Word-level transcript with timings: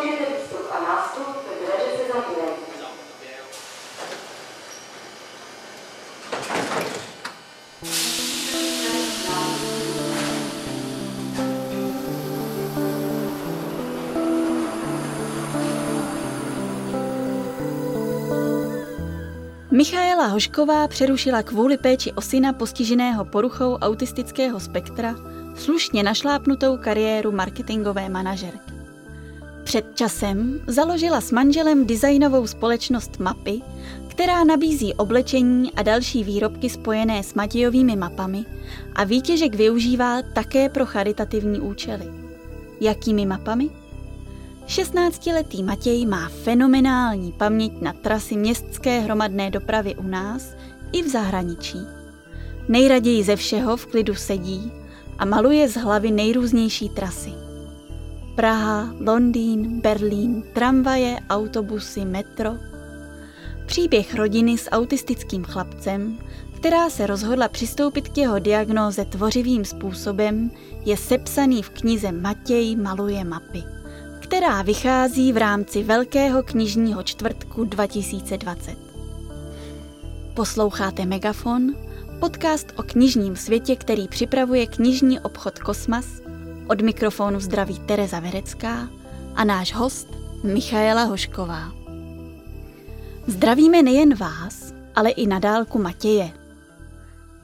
Dokončujte 0.00 0.32
výstup 0.32 0.66
a 0.70 0.80
nástup, 0.80 1.26
dveře 1.60 1.96
se. 1.96 2.20
Michaela 19.70 20.26
Hošková 20.26 20.88
přerušila 20.88 21.42
kvůli 21.42 21.78
péči 21.78 22.12
o 22.12 22.20
syna 22.20 22.52
postiženého 22.52 23.24
poruchou 23.24 23.74
autistického 23.74 24.60
spektra 24.60 25.14
slušně 25.56 26.02
našlápnutou 26.02 26.76
kariéru 26.76 27.32
marketingové 27.32 28.08
manažerky. 28.08 28.79
Před 29.70 29.86
časem 29.94 30.60
založila 30.66 31.20
s 31.20 31.30
manželem 31.30 31.86
designovou 31.86 32.46
společnost 32.46 33.18
Mapy, 33.18 33.60
která 34.08 34.44
nabízí 34.44 34.94
oblečení 34.94 35.72
a 35.72 35.82
další 35.82 36.24
výrobky 36.24 36.70
spojené 36.70 37.22
s 37.22 37.34
Matějovými 37.34 37.96
mapami 37.96 38.44
a 38.94 39.04
výtěžek 39.04 39.54
využívá 39.54 40.22
také 40.22 40.68
pro 40.68 40.86
charitativní 40.86 41.60
účely. 41.60 42.04
Jakými 42.80 43.26
mapami? 43.26 43.70
16-letý 44.66 45.62
Matěj 45.62 46.06
má 46.06 46.28
fenomenální 46.28 47.32
paměť 47.32 47.72
na 47.80 47.92
trasy 47.92 48.36
městské 48.36 49.00
hromadné 49.00 49.50
dopravy 49.50 49.94
u 49.94 50.06
nás 50.06 50.54
i 50.92 51.02
v 51.02 51.08
zahraničí. 51.08 51.78
Nejraději 52.68 53.22
ze 53.22 53.36
všeho 53.36 53.76
v 53.76 53.86
klidu 53.86 54.14
sedí 54.14 54.72
a 55.18 55.24
maluje 55.24 55.68
z 55.68 55.76
hlavy 55.76 56.10
nejrůznější 56.10 56.88
trasy. 56.88 57.49
Praha, 58.40 58.94
Londýn, 59.00 59.80
Berlín, 59.80 60.42
tramvaje, 60.52 61.18
autobusy, 61.30 62.04
metro. 62.04 62.50
Příběh 63.66 64.14
rodiny 64.14 64.58
s 64.58 64.70
autistickým 64.70 65.44
chlapcem, 65.44 66.18
která 66.56 66.90
se 66.90 67.06
rozhodla 67.06 67.48
přistoupit 67.48 68.08
k 68.08 68.18
jeho 68.18 68.38
diagnóze 68.38 69.04
tvořivým 69.04 69.64
způsobem, 69.64 70.50
je 70.84 70.96
sepsaný 70.96 71.62
v 71.62 71.70
knize 71.70 72.12
Matěj 72.12 72.76
maluje 72.76 73.24
mapy 73.24 73.62
která 74.20 74.62
vychází 74.62 75.32
v 75.32 75.36
rámci 75.36 75.82
Velkého 75.82 76.42
knižního 76.42 77.02
čtvrtku 77.02 77.64
2020. 77.64 78.76
Posloucháte 80.34 81.06
Megafon, 81.06 81.74
podcast 82.20 82.66
o 82.76 82.82
knižním 82.82 83.36
světě, 83.36 83.76
který 83.76 84.08
připravuje 84.08 84.66
knižní 84.66 85.20
obchod 85.20 85.58
Kosmas. 85.58 86.29
Od 86.70 86.80
mikrofonu 86.80 87.40
zdraví 87.40 87.78
Tereza 87.78 88.20
Verecká 88.20 88.88
a 89.34 89.44
náš 89.44 89.74
host 89.74 90.08
Michaela 90.44 91.02
Hošková. 91.04 91.72
Zdravíme 93.26 93.82
nejen 93.82 94.14
vás, 94.14 94.72
ale 94.94 95.10
i 95.10 95.26
nadálku 95.26 95.78
Matěje. 95.78 96.32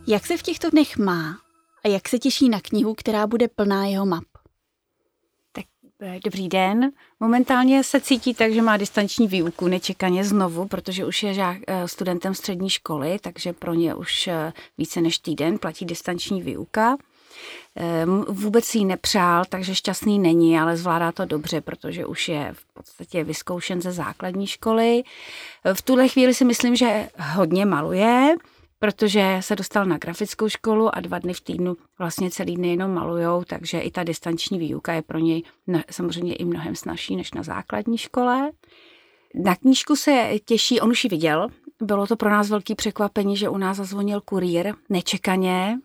Jak 0.07 0.27
se 0.27 0.37
v 0.37 0.43
těchto 0.43 0.71
dnech 0.71 0.97
má 0.97 1.39
a 1.85 1.89
jak 1.89 2.09
se 2.09 2.19
těší 2.19 2.49
na 2.49 2.61
knihu, 2.61 2.95
která 2.95 3.27
bude 3.27 3.49
plná 3.49 3.87
jeho 3.87 4.07
map? 4.07 4.25
Eh, 6.01 6.21
dobrý 6.25 6.49
den. 6.49 6.93
Momentálně 7.21 7.85
se 7.85 8.01
cítí 8.01 8.35
tak, 8.35 8.53
že 8.53 8.63
má 8.63 8.77
distanční 8.77 9.29
výuku 9.29 9.69
nečekaně 9.69 10.25
znovu, 10.25 10.69
protože 10.69 11.05
už 11.05 11.23
je 11.23 11.35
žák, 11.35 11.59
eh, 11.67 11.89
studentem 11.89 12.35
střední 12.35 12.71
školy, 12.71 13.19
takže 13.21 13.53
pro 13.53 13.75
ně 13.75 13.95
už 13.95 14.29
eh, 14.29 14.53
více 14.79 15.01
než 15.01 15.19
týden 15.19 15.59
platí 15.59 15.85
distanční 15.85 16.43
výuka. 16.43 16.97
Vůbec 18.29 18.75
jí 18.75 18.85
nepřál, 18.85 19.45
takže 19.49 19.75
šťastný 19.75 20.19
není, 20.19 20.59
ale 20.59 20.77
zvládá 20.77 21.13
to 21.13 21.25
dobře, 21.25 21.61
protože 21.61 22.07
už 22.07 22.29
je 22.29 22.51
v 22.53 22.75
podstatě 22.75 23.25
vyzkoušen 23.25 23.83
ze 23.83 23.93
základní 23.93 24.47
školy. 24.47 25.03
V 25.75 25.83
tuhle 25.83 26.09
chvíli 26.09 26.35
si 26.35 26.45
myslím, 26.45 26.77
že 26.77 27.09
hodně 27.35 27.67
maluje, 27.67 28.35
protože 28.79 29.39
se 29.41 29.57
dostal 29.57 29.87
na 29.87 29.99
grafickou 29.99 30.49
školu 30.49 30.97
a 30.97 31.01
dva 31.01 31.19
dny 31.19 31.35
v 31.35 31.41
týdnu 31.41 31.77
vlastně 31.99 32.31
celý 32.31 32.55
dny 32.55 32.69
jenom 32.69 32.95
malujou, 32.95 33.45
takže 33.45 33.81
i 33.81 33.91
ta 33.91 34.05
distanční 34.05 34.59
výuka 34.59 34.93
je 34.93 35.03
pro 35.03 35.19
něj 35.19 35.43
samozřejmě 35.91 36.35
i 36.35 36.45
mnohem 36.45 36.77
snažší 36.77 37.17
než 37.17 37.33
na 37.33 37.43
základní 37.43 37.99
škole. 37.99 38.51
Na 39.35 39.57
knížku 39.57 39.97
se 39.97 40.31
těší, 40.45 40.81
on 40.81 40.91
už 40.91 41.05
ji 41.05 41.11
viděl, 41.11 41.49
bylo 41.83 42.07
to 42.07 42.17
pro 42.17 42.31
nás 42.31 42.51
velký 42.51 42.75
překvapení, 42.75 43.37
že 43.37 43.49
u 43.49 43.59
nás 43.59 43.77
zazvonil 43.77 44.21
kurýr 44.21 44.75
nečekaně, 44.89 45.79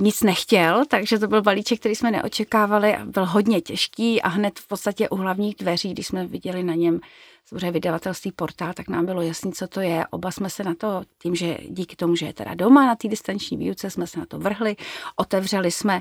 nic 0.00 0.22
nechtěl, 0.22 0.84
takže 0.88 1.18
to 1.18 1.28
byl 1.28 1.42
balíček, 1.42 1.80
který 1.80 1.94
jsme 1.94 2.10
neočekávali 2.10 2.96
a 2.96 3.04
byl 3.04 3.26
hodně 3.26 3.60
těžký 3.60 4.22
a 4.22 4.28
hned 4.28 4.58
v 4.58 4.66
podstatě 4.66 5.08
u 5.08 5.16
hlavních 5.16 5.54
dveří, 5.54 5.92
když 5.92 6.06
jsme 6.06 6.26
viděli 6.26 6.62
na 6.62 6.74
něm 6.74 7.00
samozřejmě 7.48 7.70
vydavatelství 7.70 8.32
portál, 8.32 8.72
tak 8.74 8.88
nám 8.88 9.06
bylo 9.06 9.22
jasný, 9.22 9.52
co 9.52 9.66
to 9.66 9.80
je. 9.80 10.06
Oba 10.10 10.30
jsme 10.30 10.50
se 10.50 10.64
na 10.64 10.74
to, 10.74 11.02
tím, 11.22 11.34
že 11.34 11.58
díky 11.68 11.96
tomu, 11.96 12.16
že 12.16 12.26
je 12.26 12.32
teda 12.32 12.54
doma 12.54 12.86
na 12.86 12.96
té 12.96 13.08
distanční 13.08 13.56
výuce, 13.56 13.90
jsme 13.90 14.06
se 14.06 14.18
na 14.18 14.26
to 14.26 14.38
vrhli, 14.38 14.76
otevřeli 15.16 15.70
jsme, 15.70 16.00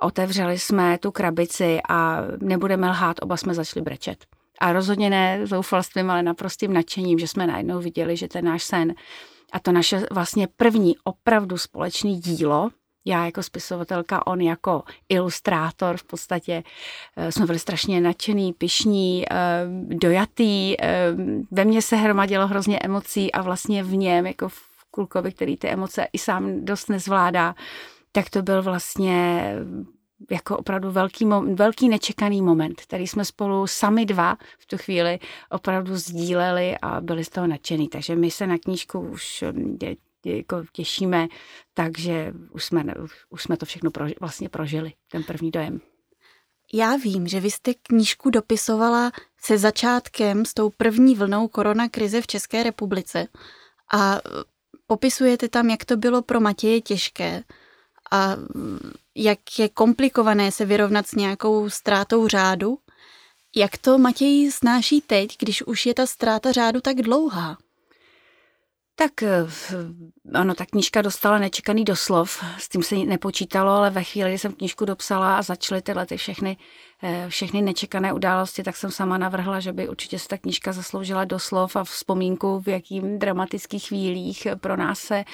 otevřeli 0.00 0.58
jsme 0.58 0.98
tu 0.98 1.10
krabici 1.10 1.80
a 1.88 2.20
nebudeme 2.40 2.88
lhát, 2.88 3.16
oba 3.22 3.36
jsme 3.36 3.54
začali 3.54 3.84
brečet. 3.84 4.26
A 4.60 4.72
rozhodně 4.72 5.10
ne 5.10 5.46
zoufalstvím, 5.46 6.10
ale 6.10 6.22
naprostým 6.22 6.72
nadšením, 6.72 7.18
že 7.18 7.28
jsme 7.28 7.46
najednou 7.46 7.80
viděli, 7.80 8.16
že 8.16 8.28
ten 8.28 8.44
náš 8.44 8.62
sen 8.62 8.94
a 9.52 9.58
to 9.58 9.72
naše 9.72 10.06
vlastně 10.12 10.48
první 10.56 10.96
opravdu 11.04 11.58
společný 11.58 12.20
dílo, 12.20 12.70
já 13.04 13.24
jako 13.24 13.42
spisovatelka, 13.42 14.26
on 14.26 14.40
jako 14.40 14.82
ilustrátor 15.08 15.96
v 15.96 16.04
podstatě 16.04 16.62
eh, 17.16 17.32
jsme 17.32 17.46
byli 17.46 17.58
strašně 17.58 18.00
nadšený, 18.00 18.52
pišní, 18.52 19.24
eh, 19.30 19.36
dojatý. 19.88 20.80
Eh, 20.80 21.12
ve 21.50 21.64
mně 21.64 21.82
se 21.82 21.96
hromadilo 21.96 22.46
hrozně 22.46 22.78
emocí 22.78 23.32
a 23.32 23.42
vlastně 23.42 23.82
v 23.82 23.96
něm, 23.96 24.26
jako 24.26 24.48
v 24.48 24.60
Kulkovi, 24.90 25.32
který 25.32 25.56
ty 25.56 25.68
emoce 25.68 26.06
i 26.12 26.18
sám 26.18 26.64
dost 26.64 26.88
nezvládá, 26.88 27.54
tak 28.12 28.30
to 28.30 28.42
byl 28.42 28.62
vlastně 28.62 29.50
jako 30.30 30.56
opravdu 30.56 30.90
velký, 30.90 31.26
velký 31.54 31.88
nečekaný 31.88 32.42
moment, 32.42 32.80
který 32.80 33.06
jsme 33.06 33.24
spolu 33.24 33.66
sami 33.66 34.06
dva 34.06 34.36
v 34.58 34.66
tu 34.66 34.78
chvíli 34.78 35.18
opravdu 35.50 35.96
sdíleli 35.96 36.78
a 36.82 37.00
byli 37.00 37.24
z 37.24 37.28
toho 37.28 37.46
nadšený. 37.46 37.88
Takže 37.88 38.16
my 38.16 38.30
se 38.30 38.46
na 38.46 38.58
knížku 38.58 39.00
už 39.00 39.44
jako 40.26 40.64
těšíme, 40.72 41.28
takže 41.74 42.32
už 42.50 42.64
jsme, 42.64 42.84
už 43.30 43.42
jsme 43.42 43.56
to 43.56 43.66
všechno 43.66 43.90
proži, 43.90 44.14
vlastně 44.20 44.48
prožili, 44.48 44.92
ten 45.10 45.22
první 45.22 45.50
dojem. 45.50 45.80
Já 46.72 46.96
vím, 46.96 47.28
že 47.28 47.40
vy 47.40 47.50
jste 47.50 47.74
knížku 47.74 48.30
dopisovala 48.30 49.12
se 49.40 49.58
začátkem 49.58 50.44
s 50.44 50.54
tou 50.54 50.70
první 50.70 51.14
vlnou 51.14 51.48
koronakrize 51.48 52.20
v 52.20 52.26
České 52.26 52.62
republice 52.62 53.26
a 53.94 54.20
popisujete 54.86 55.48
tam, 55.48 55.70
jak 55.70 55.84
to 55.84 55.96
bylo 55.96 56.22
pro 56.22 56.40
Matěje 56.40 56.80
těžké 56.80 57.42
a 58.12 58.36
jak 59.14 59.38
je 59.58 59.68
komplikované 59.68 60.52
se 60.52 60.64
vyrovnat 60.64 61.06
s 61.06 61.14
nějakou 61.14 61.70
ztrátou 61.70 62.28
řádu. 62.28 62.78
Jak 63.56 63.78
to 63.78 63.98
Matěj 63.98 64.52
snáší 64.52 65.00
teď, 65.00 65.36
když 65.38 65.62
už 65.62 65.86
je 65.86 65.94
ta 65.94 66.06
ztráta 66.06 66.52
řádu 66.52 66.80
tak 66.80 66.96
dlouhá? 66.96 67.58
Tak 68.96 69.22
eh, 69.22 69.46
ano, 70.34 70.54
ta 70.54 70.66
knížka 70.66 71.02
dostala 71.02 71.38
nečekaný 71.38 71.84
doslov, 71.84 72.44
s 72.58 72.68
tím 72.68 72.82
se 72.82 72.94
nepočítalo, 72.94 73.70
ale 73.70 73.90
ve 73.90 74.04
chvíli, 74.04 74.30
kdy 74.30 74.38
jsem 74.38 74.52
knížku 74.52 74.84
dopsala 74.84 75.36
a 75.36 75.42
začaly 75.42 75.82
tyhle 75.82 76.06
ty 76.06 76.16
všechny 76.16 76.56
všechny 77.28 77.62
nečekané 77.62 78.12
události, 78.12 78.62
tak 78.62 78.76
jsem 78.76 78.90
sama 78.90 79.18
navrhla, 79.18 79.60
že 79.60 79.72
by 79.72 79.88
určitě 79.88 80.18
se 80.18 80.28
ta 80.28 80.38
knížka 80.38 80.72
zasloužila 80.72 81.24
doslov 81.24 81.76
a 81.76 81.84
vzpomínku, 81.84 82.60
v 82.60 82.68
jakým 82.68 83.18
dramatických 83.18 83.88
chvílích 83.88 84.46
pro 84.60 84.76
nás 84.76 84.98
se 84.98 85.24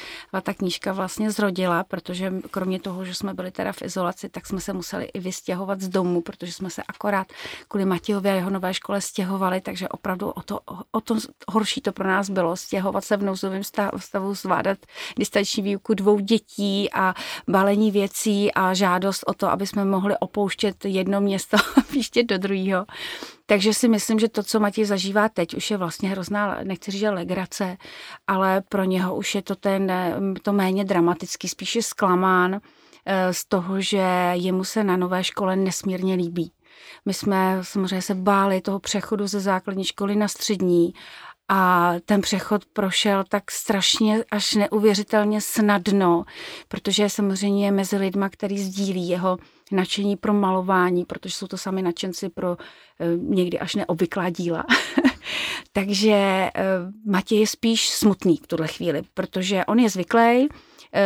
ta 0.43 0.55
knížka 0.55 0.93
vlastně 0.93 1.31
zrodila, 1.31 1.85
protože 1.85 2.33
kromě 2.51 2.81
toho, 2.81 3.05
že 3.05 3.15
jsme 3.15 3.35
byli 3.35 3.51
teda 3.51 3.73
v 3.73 3.83
izolaci, 3.83 4.29
tak 4.29 4.47
jsme 4.47 4.61
se 4.61 4.73
museli 4.73 5.05
i 5.05 5.21
vystěhovat 5.21 5.81
z 5.81 5.89
domu, 5.89 6.21
protože 6.21 6.53
jsme 6.53 6.71
se 6.71 6.83
akorát 6.89 7.27
kvůli 7.69 7.85
Matějovi 7.85 8.31
a 8.31 8.35
jeho 8.35 8.51
nové 8.51 8.75
škole 8.75 9.01
stěhovali, 9.01 9.61
takže 9.61 9.89
opravdu 9.89 10.31
o 10.31 10.43
to, 10.43 10.61
o 10.93 11.01
to 11.01 11.17
horší 11.49 11.81
to 11.81 11.93
pro 11.93 12.09
nás 12.09 12.31
bylo, 12.31 12.57
stěhovat 12.57 13.05
se 13.05 13.17
v 13.17 13.23
nouzovém 13.23 13.63
stavu, 13.97 14.35
zvládat 14.35 14.79
distanční 15.19 15.63
výuku 15.63 15.95
dvou 15.95 16.19
dětí 16.19 16.93
a 16.93 17.15
balení 17.49 17.91
věcí 17.91 18.53
a 18.53 18.75
žádost 18.75 19.25
o 19.27 19.35
to, 19.35 19.51
aby 19.51 19.67
jsme 19.67 19.85
mohli 19.85 20.15
opouštět 20.21 20.85
jedno 20.85 21.21
město 21.21 21.57
příště 21.89 22.23
do 22.23 22.39
druhého. 22.39 22.87
Takže 23.47 23.75
si 23.75 23.89
myslím, 23.89 24.19
že 24.19 24.29
to, 24.29 24.43
co 24.43 24.61
Matěj 24.61 24.85
zažívá 24.85 25.29
teď, 25.29 25.55
už 25.55 25.71
je 25.71 25.77
vlastně 25.77 26.09
hrozná, 26.09 26.59
nechci 26.65 26.91
říct, 26.91 27.03
legrace, 27.03 27.77
ale 28.27 28.63
pro 28.69 28.85
něho 28.85 29.17
už 29.17 29.35
je 29.35 29.43
to 29.43 29.57
ten, 29.57 29.93
to 30.43 30.53
méně 30.53 30.85
dramatický, 30.85 31.49
spíše 31.49 31.83
zklamán 31.83 32.61
eh, 33.07 33.35
z 33.35 33.45
toho, 33.45 33.81
že 33.81 34.31
jemu 34.33 34.65
se 34.65 34.85
na 34.85 34.97
nové 34.97 35.25
škole 35.25 35.57
nesmírně 35.57 36.15
líbí. 36.15 36.53
My 37.05 37.15
jsme 37.15 37.59
samozřejmě 37.63 38.03
se 38.03 38.15
báli 38.15 38.61
toho 38.61 38.79
přechodu 38.79 39.27
ze 39.27 39.41
základní 39.41 39.85
školy 39.85 40.17
na 40.17 40.29
střední 40.29 40.93
a 41.53 41.95
ten 42.05 42.21
přechod 42.21 42.65
prošel 42.65 43.25
tak 43.29 43.51
strašně 43.51 44.25
až 44.31 44.55
neuvěřitelně 44.55 45.41
snadno, 45.41 46.25
protože 46.69 47.09
samozřejmě 47.09 47.73
mezi 47.73 47.97
lidma, 47.97 48.29
který 48.29 48.59
sdílí 48.59 49.09
jeho 49.09 49.39
nadšení 49.73 50.17
pro 50.17 50.35
malování, 50.35 51.05
protože 51.05 51.35
jsou 51.35 51.47
to 51.47 51.59
sami 51.59 51.83
nadšenci 51.83 52.29
pro 52.29 52.57
e, 53.01 53.17
někdy 53.17 53.59
až 53.59 53.75
neobvyklá 53.75 54.31
díla. 54.31 54.65
Takže 55.73 56.13
e, 56.13 56.51
Matěj 57.07 57.41
je 57.41 57.47
spíš 57.47 57.89
smutný 57.89 58.37
v 58.37 58.47
tuhle 58.47 58.69
chvíli, 58.69 59.03
protože 59.15 59.65
on 59.65 59.79
je 59.79 59.91
zvyklý, 59.91 60.49
Eh, 60.49 60.49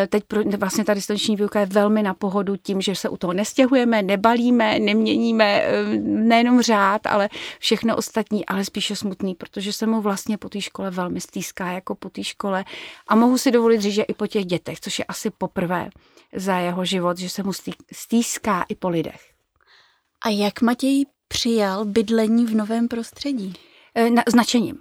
teď 0.09 0.25
pro, 0.25 0.43
vlastně 0.43 0.85
ta 0.85 0.95
distanční 0.95 1.37
výuka 1.37 1.61
je 1.61 1.67
velmi 1.67 2.03
na 2.03 2.15
pohodu 2.15 2.57
tím, 2.57 2.81
že 2.81 2.95
se 2.95 3.09
u 3.09 3.17
toho 3.17 3.33
nestěhujeme, 3.33 4.03
nebalíme, 4.03 4.79
neměníme 4.79 5.63
eh, 5.63 5.85
nejenom 6.03 6.63
řád, 6.63 7.07
ale 7.07 7.29
všechno 7.59 7.97
ostatní, 7.97 8.47
ale 8.47 8.65
spíše 8.65 8.97
smutný, 8.97 9.35
protože 9.35 9.73
se 9.73 9.87
mu 9.87 10.01
vlastně 10.01 10.39
po 10.39 10.49
té 10.49 10.61
škole 10.61 10.91
velmi 10.91 11.21
stýská 11.21 11.71
jako 11.71 11.95
po 11.95 12.11
té 12.11 12.25
škole 12.25 12.65
a 13.09 13.15
mohu 13.17 13.39
si 13.39 13.51
dovolit 13.51 13.81
říct, 13.81 13.95
že 13.95 14.03
i 14.03 14.15
po 14.15 14.27
těch 14.27 14.45
dětech, 14.45 14.81
což 14.81 14.99
je 14.99 15.05
asi 15.05 15.31
poprvé 15.31 15.91
za 16.37 16.59
jeho 16.59 16.85
život, 16.85 17.19
že 17.19 17.29
se 17.29 17.43
mu 17.43 17.53
stýská 17.93 18.65
i 18.69 18.75
po 18.75 18.89
lidech. 18.89 19.21
A 20.25 20.29
jak 20.29 20.63
Matěj 20.63 21.05
přijal 21.29 21.85
bydlení 21.85 22.47
v 22.47 22.55
novém 22.55 22.89
prostředí? 22.89 23.55
Eh, 23.97 24.11
značením. 24.27 24.77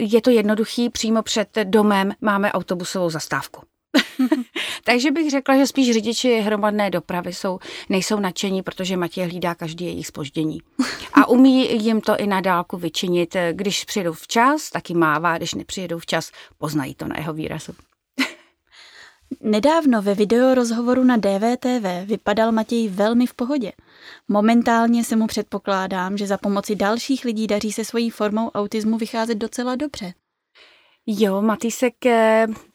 Je 0.00 0.22
to 0.22 0.30
jednoduchý, 0.30 0.90
přímo 0.90 1.22
před 1.22 1.48
domem 1.64 2.12
máme 2.20 2.52
autobusovou 2.52 3.10
zastávku. 3.10 3.71
Takže 4.84 5.10
bych 5.10 5.30
řekla, 5.30 5.56
že 5.56 5.66
spíš 5.66 5.92
řidiči 5.92 6.40
hromadné 6.40 6.90
dopravy 6.90 7.32
jsou, 7.32 7.58
nejsou 7.88 8.20
nadšení, 8.20 8.62
protože 8.62 8.96
Matěj 8.96 9.24
hlídá 9.24 9.54
každý 9.54 9.84
jejich 9.84 10.06
spoždění. 10.06 10.58
A 11.12 11.28
umí 11.28 11.84
jim 11.84 12.00
to 12.00 12.16
i 12.16 12.26
na 12.26 12.40
dálku 12.40 12.76
vyčinit. 12.76 13.36
Když 13.52 13.84
přijedou 13.84 14.12
včas, 14.12 14.70
taky 14.70 14.94
mává, 14.94 15.38
když 15.38 15.54
nepřijedou 15.54 15.98
včas, 15.98 16.30
poznají 16.58 16.94
to 16.94 17.08
na 17.08 17.18
jeho 17.18 17.32
výrazu. 17.32 17.72
Nedávno 19.40 20.02
ve 20.02 20.14
videorozhovoru 20.14 21.04
na 21.04 21.16
DVTV 21.16 22.06
vypadal 22.06 22.52
Matěj 22.52 22.88
velmi 22.88 23.26
v 23.26 23.34
pohodě. 23.34 23.72
Momentálně 24.28 25.04
se 25.04 25.16
mu 25.16 25.26
předpokládám, 25.26 26.16
že 26.16 26.26
za 26.26 26.38
pomoci 26.38 26.76
dalších 26.76 27.24
lidí 27.24 27.46
daří 27.46 27.72
se 27.72 27.84
svojí 27.84 28.10
formou 28.10 28.50
autismu 28.50 28.98
vycházet 28.98 29.34
docela 29.34 29.76
dobře. 29.76 30.12
Jo, 31.06 31.42
Matýsek, 31.42 31.94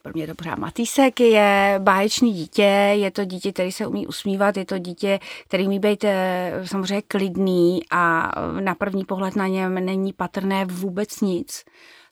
pro 0.01 0.13
mě 0.13 0.27
to 0.27 0.35
pořád 0.35 0.59
Matýsek 0.59 1.19
je 1.19 1.75
báječný 1.79 2.33
dítě, 2.33 2.63
je 2.93 3.11
to 3.11 3.25
dítě, 3.25 3.53
který 3.53 3.71
se 3.71 3.87
umí 3.87 4.07
usmívat, 4.07 4.57
je 4.57 4.65
to 4.65 4.77
dítě, 4.77 5.19
který 5.47 5.67
umí 5.67 5.79
být 5.79 6.03
eh, 6.03 6.53
samozřejmě 6.65 7.01
klidný 7.01 7.81
a 7.91 8.31
na 8.59 8.75
první 8.75 9.05
pohled 9.05 9.35
na 9.35 9.47
něm 9.47 9.85
není 9.85 10.13
patrné 10.13 10.65
vůbec 10.65 11.21
nic 11.21 11.63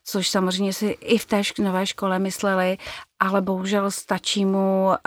což 0.05 0.29
samozřejmě 0.29 0.73
si 0.73 0.85
i 0.85 1.17
v 1.17 1.25
té 1.25 1.41
nové 1.59 1.85
škole 1.85 2.19
mysleli, 2.19 2.77
ale 3.19 3.41
bohužel 3.41 3.91
stačí 3.91 4.45
mu 4.45 4.91
eh, 4.91 4.99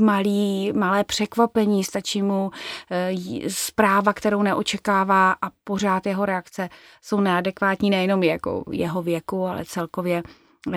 malý, 0.00 0.72
malé 0.72 1.04
překvapení, 1.04 1.84
stačí 1.84 2.22
mu 2.22 2.50
e, 2.90 3.14
zpráva, 3.48 4.12
kterou 4.12 4.42
neočekává 4.42 5.32
a 5.32 5.50
pořád 5.64 6.06
jeho 6.06 6.26
reakce 6.26 6.68
jsou 7.02 7.20
neadekvátní 7.20 7.90
nejenom 7.90 8.22
jako 8.22 8.64
jeho 8.70 9.02
věku, 9.02 9.46
ale 9.46 9.64
celkově 9.64 10.22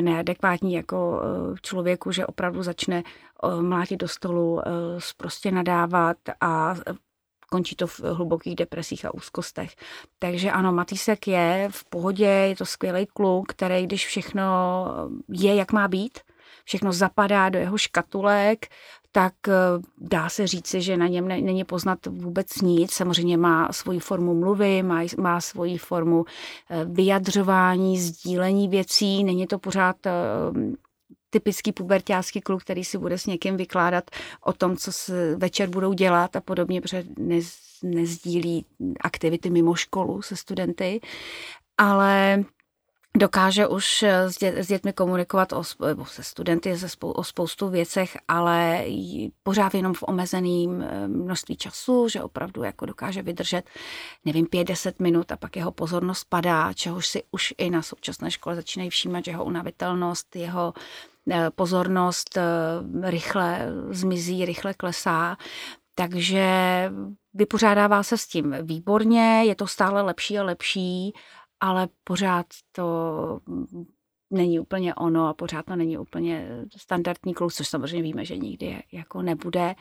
neadekvátní 0.01 0.74
jako 0.74 1.21
e, 1.21 1.56
člověku, 1.62 2.12
že 2.12 2.25
opravdu 2.25 2.63
začne 2.63 2.98
e, 2.98 3.62
mlátit 3.62 4.00
do 4.00 4.07
stolu, 4.07 4.62
prostě 5.18 5.51
nadávat 5.51 6.18
a 6.42 6.75
končí 7.50 7.75
to 7.75 7.88
v 7.88 8.00
hlubokých 8.00 8.56
depresích 8.56 9.06
a 9.06 9.13
úzkostech. 9.13 9.75
Takže 10.19 10.51
ano, 10.51 10.71
Matýsek 10.71 11.27
je 11.27 11.68
v 11.71 11.86
pohodě, 11.86 12.25
je 12.25 12.56
to 12.56 12.65
skvělý 12.65 13.06
kluk, 13.06 13.48
který 13.48 13.83
když 13.83 14.07
všechno 14.07 14.44
je, 15.30 15.56
jak 15.56 15.71
má 15.71 15.88
být, 15.88 16.19
všechno 16.67 16.93
zapadá 16.93 17.49
do 17.49 17.59
jeho 17.59 17.77
škatulek, 17.77 18.67
tak 19.11 19.33
eh, 19.47 19.53
dá 19.97 20.29
se 20.29 20.47
říci, 20.47 20.81
že 20.81 20.97
na 20.97 21.07
něm 21.07 21.27
není 21.27 21.63
poznat 21.63 22.05
vůbec 22.05 22.61
nic. 22.61 22.93
Samozřejmě 22.93 23.37
má 23.37 23.71
svoji 23.71 23.99
formu 23.99 24.33
mluvy, 24.33 24.83
má, 24.83 25.01
má 25.17 25.41
svoji 25.41 25.77
formu 25.77 26.25
eh, 26.69 26.85
vyjadřování, 26.85 27.99
sdílení 27.99 28.67
věcí. 28.67 29.23
Není 29.23 29.47
to 29.47 29.59
pořád 29.59 29.95
eh, 30.05 30.11
typický 31.29 31.71
pubertácký 31.71 32.41
kluk, 32.41 32.61
který 32.61 32.83
si 32.83 32.97
bude 32.97 33.17
s 33.17 33.25
někým 33.25 33.57
vykládat 33.57 34.03
o 34.45 34.53
tom, 34.53 34.77
co 34.77 34.91
se 34.91 35.35
večer 35.35 35.69
budou 35.69 35.93
dělat 35.93 36.35
a 36.35 36.41
podobně, 36.41 36.81
protože 36.81 37.03
nez, 37.17 37.57
nezdílí 37.83 38.65
aktivity 39.01 39.49
mimo 39.49 39.75
školu 39.75 40.21
se 40.21 40.35
studenty. 40.35 40.99
Ale 41.77 42.43
dokáže 43.17 43.67
už 43.67 44.03
eh, 44.03 44.31
s, 44.31 44.37
dě, 44.37 44.53
s 44.63 44.67
dětmi 44.67 44.93
komunikovat 44.93 45.53
o, 45.53 45.63
se 46.05 46.23
studenty 46.23 46.77
se 46.77 46.89
spou, 46.89 47.11
o 47.11 47.23
spoustu 47.23 47.69
věcech, 47.69 48.17
ale 48.27 48.85
pořád 49.43 49.73
jenom 49.73 49.93
v 49.93 50.03
omezeném 50.03 50.81
eh, 50.81 51.07
množství 51.07 51.57
času, 51.57 52.07
že 52.07 52.23
opravdu 52.23 52.63
jako 52.63 52.85
dokáže 52.85 53.21
vydržet, 53.21 53.69
nevím, 54.25 54.45
pět, 54.45 54.63
deset 54.63 54.99
minut 54.99 55.31
a 55.31 55.37
pak 55.37 55.55
jeho 55.55 55.71
pozornost 55.71 56.25
padá, 56.29 56.73
čehož 56.73 57.07
si 57.07 57.23
už 57.31 57.53
i 57.57 57.69
na 57.69 57.81
současné 57.81 58.31
škole 58.31 58.55
začínají 58.55 58.89
všímat, 58.89 59.25
že 59.25 59.31
jeho 59.31 59.45
unavitelnost, 59.45 60.35
jeho 60.35 60.73
eh, 61.31 61.49
pozornost 61.55 62.37
rychle 63.03 63.67
zmizí, 63.89 64.45
rychle 64.45 64.73
klesá. 64.73 65.37
Takže 65.95 66.45
vypořádává 67.33 68.03
se 68.03 68.17
s 68.17 68.27
tím 68.27 68.55
výborně, 68.61 69.43
je 69.45 69.55
to 69.55 69.67
stále 69.67 70.01
lepší 70.01 70.39
a 70.39 70.43
lepší 70.43 71.13
ale 71.59 71.88
pořád 72.04 72.45
to 72.71 72.88
není 74.30 74.59
úplně 74.59 74.95
ono 74.95 75.27
a 75.27 75.33
pořád 75.33 75.65
to 75.65 75.75
není 75.75 75.98
úplně 75.98 76.50
standardní 76.77 77.33
kluk, 77.33 77.54
což 77.54 77.68
samozřejmě 77.68 78.01
víme, 78.01 78.25
že 78.25 78.38
nikdy 78.38 78.83
jako 78.92 79.21
nebude. 79.21 79.75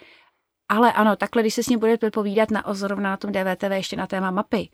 Ale 0.69 0.93
ano, 0.93 1.17
takhle, 1.17 1.43
když 1.43 1.55
se 1.55 1.63
s 1.63 1.69
ním 1.69 1.79
budete 1.79 2.11
povídat 2.11 2.51
na 2.51 2.65
zrovna 2.73 3.11
na 3.11 3.17
tom 3.17 3.33
DVTV 3.33 3.71
ještě 3.71 3.97
na 3.97 4.07
téma 4.07 4.31
mapy, 4.31 4.71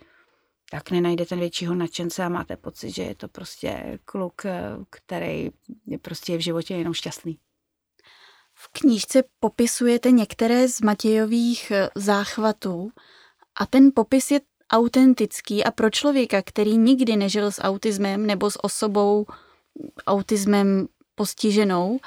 tak 0.71 0.91
nenajdete 0.91 1.37
většího 1.37 1.75
nadšence 1.75 2.25
a 2.25 2.29
máte 2.29 2.57
pocit, 2.57 2.91
že 2.91 3.03
je 3.03 3.15
to 3.15 3.29
prostě 3.29 3.99
kluk, 4.05 4.43
který 4.91 5.51
je 5.87 5.99
prostě 5.99 6.37
v 6.37 6.41
životě 6.41 6.75
jenom 6.75 6.95
šťastný. 6.95 7.39
V 8.55 8.69
knížce 8.73 9.23
popisujete 9.41 10.11
některé 10.11 10.69
z 10.69 10.81
Matějových 10.81 11.73
záchvatů 11.95 12.91
a 13.61 13.67
ten 13.67 13.91
popis 13.95 14.31
je 14.31 14.41
autentický 14.73 15.65
a 15.65 15.71
pro 15.71 15.91
člověka, 15.91 16.43
který 16.43 16.77
nikdy 16.77 17.17
nežil 17.17 17.53
s 17.53 17.63
autismem 17.63 18.27
nebo 18.27 18.51
s 18.51 18.65
osobou 18.65 19.27
autismem 20.07 20.89
postiženou, 21.15 22.01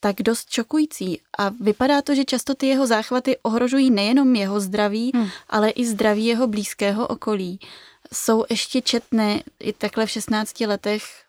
tak 0.00 0.16
dost 0.22 0.50
šokující. 0.50 1.20
A 1.38 1.48
vypadá 1.48 2.02
to, 2.02 2.14
že 2.14 2.24
často 2.24 2.54
ty 2.54 2.66
jeho 2.66 2.86
záchvaty 2.86 3.36
ohrožují 3.42 3.90
nejenom 3.90 4.34
jeho 4.34 4.60
zdraví, 4.60 5.10
hmm. 5.14 5.28
ale 5.48 5.70
i 5.70 5.86
zdraví 5.86 6.26
jeho 6.26 6.46
blízkého 6.46 7.06
okolí. 7.06 7.60
Jsou 8.12 8.44
ještě 8.50 8.82
četné 8.82 9.42
i 9.60 9.72
takhle 9.72 10.06
v 10.06 10.10
16 10.10 10.60
letech 10.60 11.21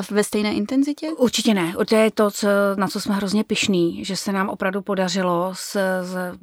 a 0.00 0.14
ve 0.14 0.24
stejné 0.24 0.54
intenzitě? 0.54 1.12
Určitě 1.12 1.54
ne. 1.54 1.74
To 1.88 1.96
je 1.96 2.10
to, 2.10 2.30
co, 2.30 2.48
na 2.76 2.88
co 2.88 3.00
jsme 3.00 3.14
hrozně 3.14 3.44
pišní, 3.44 4.04
že 4.04 4.16
se 4.16 4.32
nám 4.32 4.48
opravdu 4.48 4.82
podařilo 4.82 5.52
z, 5.54 5.76
z, 6.02 6.38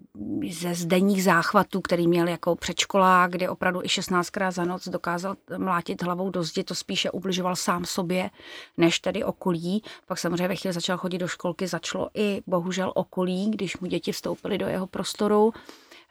ze 0.52 0.76
zdenních 0.76 1.24
záchvatů, 1.24 1.82
který 1.82 2.08
měl 2.08 2.28
jako 2.28 2.56
předškolák, 2.56 3.32
kde 3.32 3.50
opravdu 3.50 3.82
i 3.82 3.86
16krát 3.86 4.52
za 4.52 4.66
noc 4.66 4.88
dokázal 4.88 5.36
mlátit 5.58 6.04
hlavou 6.04 6.30
do 6.30 6.44
zdi, 6.44 6.64
to 6.64 6.76
spíše 6.76 7.12
ubližoval 7.12 7.56
sám 7.56 7.86
sobě, 7.86 8.30
než 8.78 9.00
tedy 9.00 9.24
okolí. 9.24 9.84
Pak 10.08 10.20
samozřejmě 10.20 10.48
ve 10.48 10.56
chvíli 10.56 10.74
začal 10.74 10.98
chodit 10.98 11.18
do 11.18 11.28
školky, 11.28 11.68
začalo 11.68 12.10
i 12.14 12.42
bohužel 12.48 12.92
okolí, 12.96 13.52
když 13.52 13.78
mu 13.80 13.88
děti 13.88 14.12
vstoupily 14.12 14.58
do 14.58 14.68
jeho 14.68 14.88
prostoru. 14.88 15.54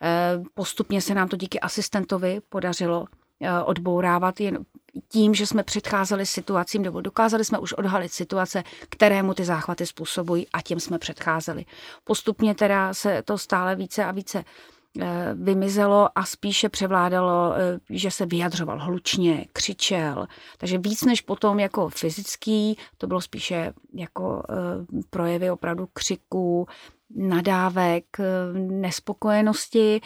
Eh, 0.02 0.42
postupně 0.54 1.00
se 1.00 1.14
nám 1.14 1.28
to 1.28 1.36
díky 1.36 1.60
asistentovi 1.60 2.40
podařilo 2.48 3.06
eh, 3.40 3.62
odbourávat 3.62 4.40
jen 4.40 4.64
tím, 5.08 5.34
že 5.34 5.46
jsme 5.46 5.62
předcházeli 5.62 6.26
situacím, 6.26 6.82
nebo 6.82 7.00
dokázali 7.00 7.44
jsme 7.44 7.58
už 7.58 7.72
odhalit 7.72 8.12
situace, 8.12 8.64
kterému 8.88 9.34
ty 9.34 9.44
záchvaty 9.44 9.86
způsobují 9.86 10.46
a 10.52 10.62
tím 10.62 10.80
jsme 10.80 10.98
předcházeli. 10.98 11.64
Postupně 12.04 12.54
teda 12.54 12.94
se 12.94 13.22
to 13.22 13.38
stále 13.38 13.76
více 13.76 14.04
a 14.04 14.10
více 14.10 14.44
vymizelo 15.34 16.08
a 16.14 16.24
spíše 16.24 16.68
převládalo, 16.68 17.54
eh, 17.54 17.78
že 17.90 18.10
se 18.10 18.26
vyjadřoval 18.26 18.78
hlučně, 18.78 19.46
křičel. 19.52 20.26
Takže 20.58 20.78
víc 20.78 21.04
než 21.04 21.20
potom 21.20 21.60
jako 21.60 21.88
fyzický, 21.88 22.78
to 22.98 23.06
bylo 23.06 23.20
spíše 23.20 23.72
jako 23.94 24.42
eh, 24.50 24.54
projevy 25.10 25.50
opravdu 25.50 25.88
křiků, 25.92 26.66
nadávek, 27.16 28.04
nespokojenosti 28.52 30.00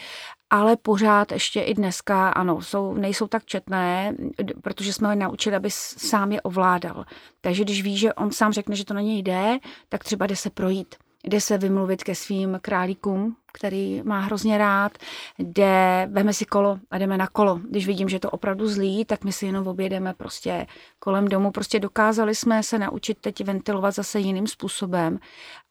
ale 0.51 0.77
pořád 0.77 1.31
ještě 1.31 1.61
i 1.61 1.73
dneska, 1.73 2.29
ano, 2.29 2.61
jsou, 2.61 2.93
nejsou 2.93 3.27
tak 3.27 3.45
četné, 3.45 4.15
protože 4.61 4.93
jsme 4.93 5.07
ho 5.07 5.15
naučili, 5.15 5.55
aby 5.55 5.69
sám 5.71 6.31
je 6.31 6.41
ovládal. 6.41 7.05
Takže 7.41 7.63
když 7.63 7.83
ví, 7.83 7.97
že 7.97 8.13
on 8.13 8.31
sám 8.31 8.53
řekne, 8.53 8.75
že 8.75 8.85
to 8.85 8.93
na 8.93 9.01
něj 9.01 9.23
jde, 9.23 9.57
tak 9.89 10.03
třeba 10.03 10.27
jde 10.27 10.35
se 10.35 10.49
projít. 10.49 10.95
Jde 11.23 11.41
se 11.41 11.57
vymluvit 11.57 12.03
ke 12.03 12.15
svým 12.15 12.59
králíkům, 12.61 13.35
který 13.53 14.01
má 14.03 14.19
hrozně 14.19 14.57
rád, 14.57 14.97
jde, 15.39 16.07
veme 16.11 16.33
si 16.33 16.45
kolo 16.45 16.79
a 16.91 16.97
jdeme 16.97 17.17
na 17.17 17.27
kolo. 17.27 17.59
Když 17.69 17.87
vidím, 17.87 18.09
že 18.09 18.15
je 18.15 18.19
to 18.19 18.29
opravdu 18.29 18.67
zlý, 18.67 19.05
tak 19.05 19.23
my 19.23 19.31
si 19.31 19.45
jenom 19.45 19.67
objedeme 19.67 20.13
prostě 20.13 20.67
kolem 20.99 21.27
domu. 21.27 21.51
Prostě 21.51 21.79
dokázali 21.79 22.35
jsme 22.35 22.63
se 22.63 22.79
naučit 22.79 23.17
teď 23.21 23.43
ventilovat 23.43 23.95
zase 23.95 24.19
jiným 24.19 24.47
způsobem, 24.47 25.19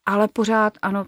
ale 0.06 0.28
pořád, 0.28 0.72
ano, 0.82 1.04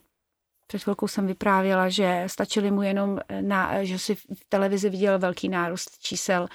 před 0.66 0.82
chvilkou 0.82 1.08
jsem 1.08 1.26
vyprávěla, 1.26 1.88
že 1.88 2.24
stačili 2.26 2.70
mu 2.70 2.82
jenom, 2.82 3.18
na, 3.40 3.84
že 3.84 3.98
si 3.98 4.14
v 4.14 4.44
televizi 4.48 4.90
viděl 4.90 5.18
velký 5.18 5.48
nárůst 5.48 5.98
čísel 5.98 6.48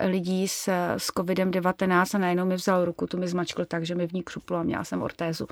lidí 0.00 0.48
s, 0.48 0.68
s 0.96 1.06
covidem-19 1.06 2.06
a 2.14 2.18
najednou 2.18 2.46
mi 2.46 2.54
vzal 2.54 2.84
ruku, 2.84 3.06
tu 3.06 3.18
mi 3.18 3.28
zmačkl 3.28 3.64
tak, 3.64 3.86
že 3.86 3.94
mi 3.94 4.06
v 4.06 4.12
ní 4.12 4.22
křuplo 4.22 4.56
a 4.56 4.62
měla 4.62 4.84
jsem 4.84 5.02
ortézu. 5.02 5.46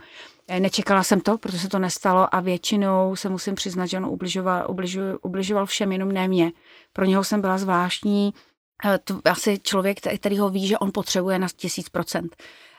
Eh, 0.49 0.61
nečekala 0.61 1.03
jsem 1.03 1.21
to, 1.21 1.39
protože 1.39 1.59
se 1.59 1.69
to 1.69 1.79
nestalo 1.79 2.35
a 2.35 2.41
většinou 2.41 3.17
se 3.17 3.29
musím 3.29 3.55
přiznat, 3.55 3.87
že 3.87 3.97
on 3.97 4.07
ubližoval, 4.07 4.67
ubližoval, 4.69 5.19
ubližoval 5.23 5.67
všem, 5.67 5.93
jenom 5.93 6.13
ne 6.13 6.29
mě. 6.29 6.53
Pro 6.93 7.05
něho 7.05 7.25
jsem 7.25 7.41
byla 7.41 7.59
zvláštní, 7.59 8.35
eh, 8.85 8.99
to 9.05 9.21
asi 9.25 9.59
člověk, 9.59 9.99
který 10.19 10.39
ho 10.39 10.51
ví, 10.51 10.67
že 10.67 10.79
on 10.79 10.91
potřebuje 10.95 11.39
na 11.39 11.49
tisíc 11.57 11.89
procent. 11.89 12.37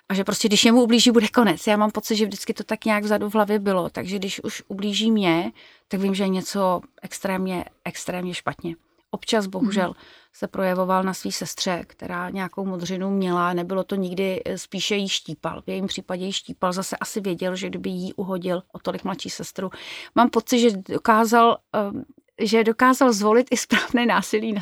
A 0.10 0.14
že 0.14 0.24
prostě, 0.24 0.48
když 0.48 0.66
jemu 0.66 0.84
ublíží, 0.84 1.12
bude 1.12 1.28
konec. 1.28 1.68
Já 1.68 1.78
mám 1.78 1.92
pocit, 1.92 2.16
že 2.16 2.26
vždycky 2.26 2.54
to 2.54 2.64
tak 2.64 2.86
nějak 2.86 3.04
vzadu 3.04 3.30
v 3.30 3.34
hlavě 3.34 3.60
bylo. 3.60 3.90
Takže 3.90 4.16
když 4.20 4.44
už 4.44 4.64
ublíží 4.68 5.12
mě, 5.12 5.52
tak 5.88 6.00
vím, 6.00 6.16
že 6.16 6.24
je 6.24 6.30
něco 6.30 6.82
extrémně, 7.02 7.66
extrémně 7.86 8.34
špatně. 8.34 8.76
Občas 9.12 9.48
bohužel 9.48 9.88
mm. 9.88 9.94
se 10.34 10.48
projevoval 10.48 11.04
na 11.04 11.14
své 11.14 11.32
sestře, 11.32 11.84
která 11.88 12.30
nějakou 12.30 12.66
modřinu 12.66 13.10
měla, 13.10 13.54
nebylo 13.54 13.84
to 13.84 13.96
nikdy, 13.96 14.42
eh, 14.46 14.58
spíše 14.58 14.96
jí 14.96 15.10
štípal. 15.10 15.62
V 15.62 15.70
jejím 15.70 15.88
případě 15.88 16.26
jí 16.26 16.32
štípal, 16.32 16.74
zase 16.74 16.98
asi 16.98 17.22
věděl, 17.22 17.56
že 17.56 17.70
kdyby 17.70 17.90
jí 17.90 18.14
uhodil 18.14 18.64
o 18.72 18.80
tolik 18.80 19.04
mladší 19.04 19.30
sestru. 19.30 19.70
Mám 20.16 20.30
pocit, 20.30 20.60
že 20.60 20.78
dokázal, 20.90 21.58
eh, 21.76 22.46
že 22.46 22.64
dokázal 22.64 23.14
zvolit 23.14 23.48
i 23.52 23.58
správné 23.58 24.06
násilí 24.06 24.54
na, 24.54 24.62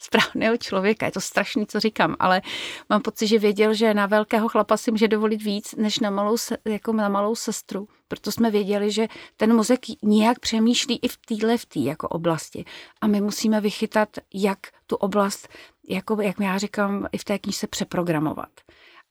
správného 0.00 0.56
člověka. 0.56 1.06
Je 1.06 1.12
to 1.12 1.20
strašný, 1.20 1.66
co 1.66 1.80
říkám, 1.80 2.16
ale 2.18 2.42
mám 2.88 3.02
pocit, 3.02 3.26
že 3.26 3.38
věděl, 3.38 3.74
že 3.74 3.94
na 3.94 4.06
velkého 4.06 4.48
chlapa 4.48 4.76
si 4.76 4.90
může 4.90 5.08
dovolit 5.08 5.42
víc, 5.42 5.74
než 5.74 5.98
na 5.98 6.10
malou, 6.10 6.36
jako 6.64 6.92
na 6.92 7.08
malou 7.08 7.34
sestru. 7.34 7.88
Proto 8.08 8.32
jsme 8.32 8.50
věděli, 8.50 8.90
že 8.90 9.08
ten 9.36 9.56
mozek 9.56 9.80
nějak 10.02 10.38
přemýšlí 10.38 10.98
i 11.02 11.08
v 11.08 11.16
téhle 11.16 11.58
v 11.58 11.66
tý 11.66 11.84
jako 11.84 12.08
oblasti. 12.08 12.64
A 13.00 13.06
my 13.06 13.20
musíme 13.20 13.60
vychytat, 13.60 14.08
jak 14.34 14.58
tu 14.86 14.96
oblast, 14.96 15.48
jako, 15.88 16.22
jak 16.22 16.40
já 16.40 16.58
říkám, 16.58 17.06
i 17.12 17.18
v 17.18 17.24
té 17.24 17.38
knižce 17.38 17.66
přeprogramovat. 17.66 18.50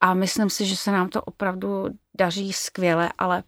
A 0.02 0.14
myslím 0.14 0.50
si, 0.50 0.66
že 0.66 0.76
se 0.76 0.92
nám 0.92 1.10
to 1.10 1.22
opravdu 1.22 1.86
daří 2.18 2.54
skvěle, 2.54 3.10
ale 3.18 3.44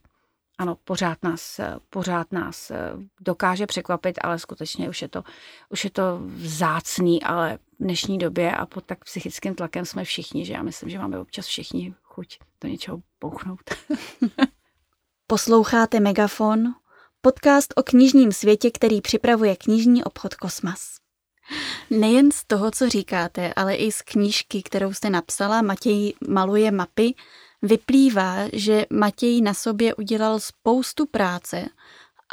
ano, 0.62 0.78
pořád 0.84 1.24
nás, 1.24 1.60
pořád 1.90 2.32
nás 2.32 2.72
eh, 2.72 2.92
dokáže 3.22 3.68
překvapit, 3.68 4.20
ale 4.22 4.40
skutečně 4.40 4.90
už 4.90 5.02
je 5.02 5.08
to, 5.08 5.24
už 5.70 5.84
je 5.84 5.90
to 5.90 6.20
vzácný, 6.24 7.24
ale 7.24 7.58
v 7.58 7.84
dnešní 7.84 8.18
době 8.18 8.52
a 8.52 8.66
pod 8.66 8.86
tak 8.86 9.06
psychickým 9.06 9.56
tlakem 9.56 9.86
jsme 9.86 10.04
všichni, 10.04 10.46
že 10.46 10.54
já 10.54 10.64
myslím, 10.64 10.90
že 10.90 11.00
máme 11.00 11.20
občas 11.20 11.46
všichni 11.46 11.96
chuť 12.04 12.40
do 12.62 12.70
něčeho 12.70 13.02
bouchnout. 13.22 13.62
Posloucháte 15.28 16.00
Megafon, 16.00 16.64
podcast 17.22 17.74
o 17.76 17.84
knižním 17.84 18.32
světě, 18.32 18.72
který 18.72 19.02
připravuje 19.02 19.56
knižní 19.56 20.04
obchod 20.04 20.36
Kosmas. 20.36 20.96
Nejen 21.90 22.32
z 22.32 22.46
toho, 22.46 22.72
co 22.72 22.90
říkáte, 22.90 23.54
ale 23.54 23.76
i 23.76 23.92
z 23.92 24.02
knížky, 24.02 24.64
kterou 24.64 24.94
jste 24.94 25.10
napsala, 25.10 25.62
Matěj 25.62 26.14
maluje 26.28 26.72
mapy, 26.72 27.14
vyplývá, 27.62 28.36
že 28.54 28.86
Matěj 28.90 29.42
na 29.42 29.54
sobě 29.54 29.96
udělal 29.96 30.40
spoustu 30.40 31.06
práce 31.06 31.70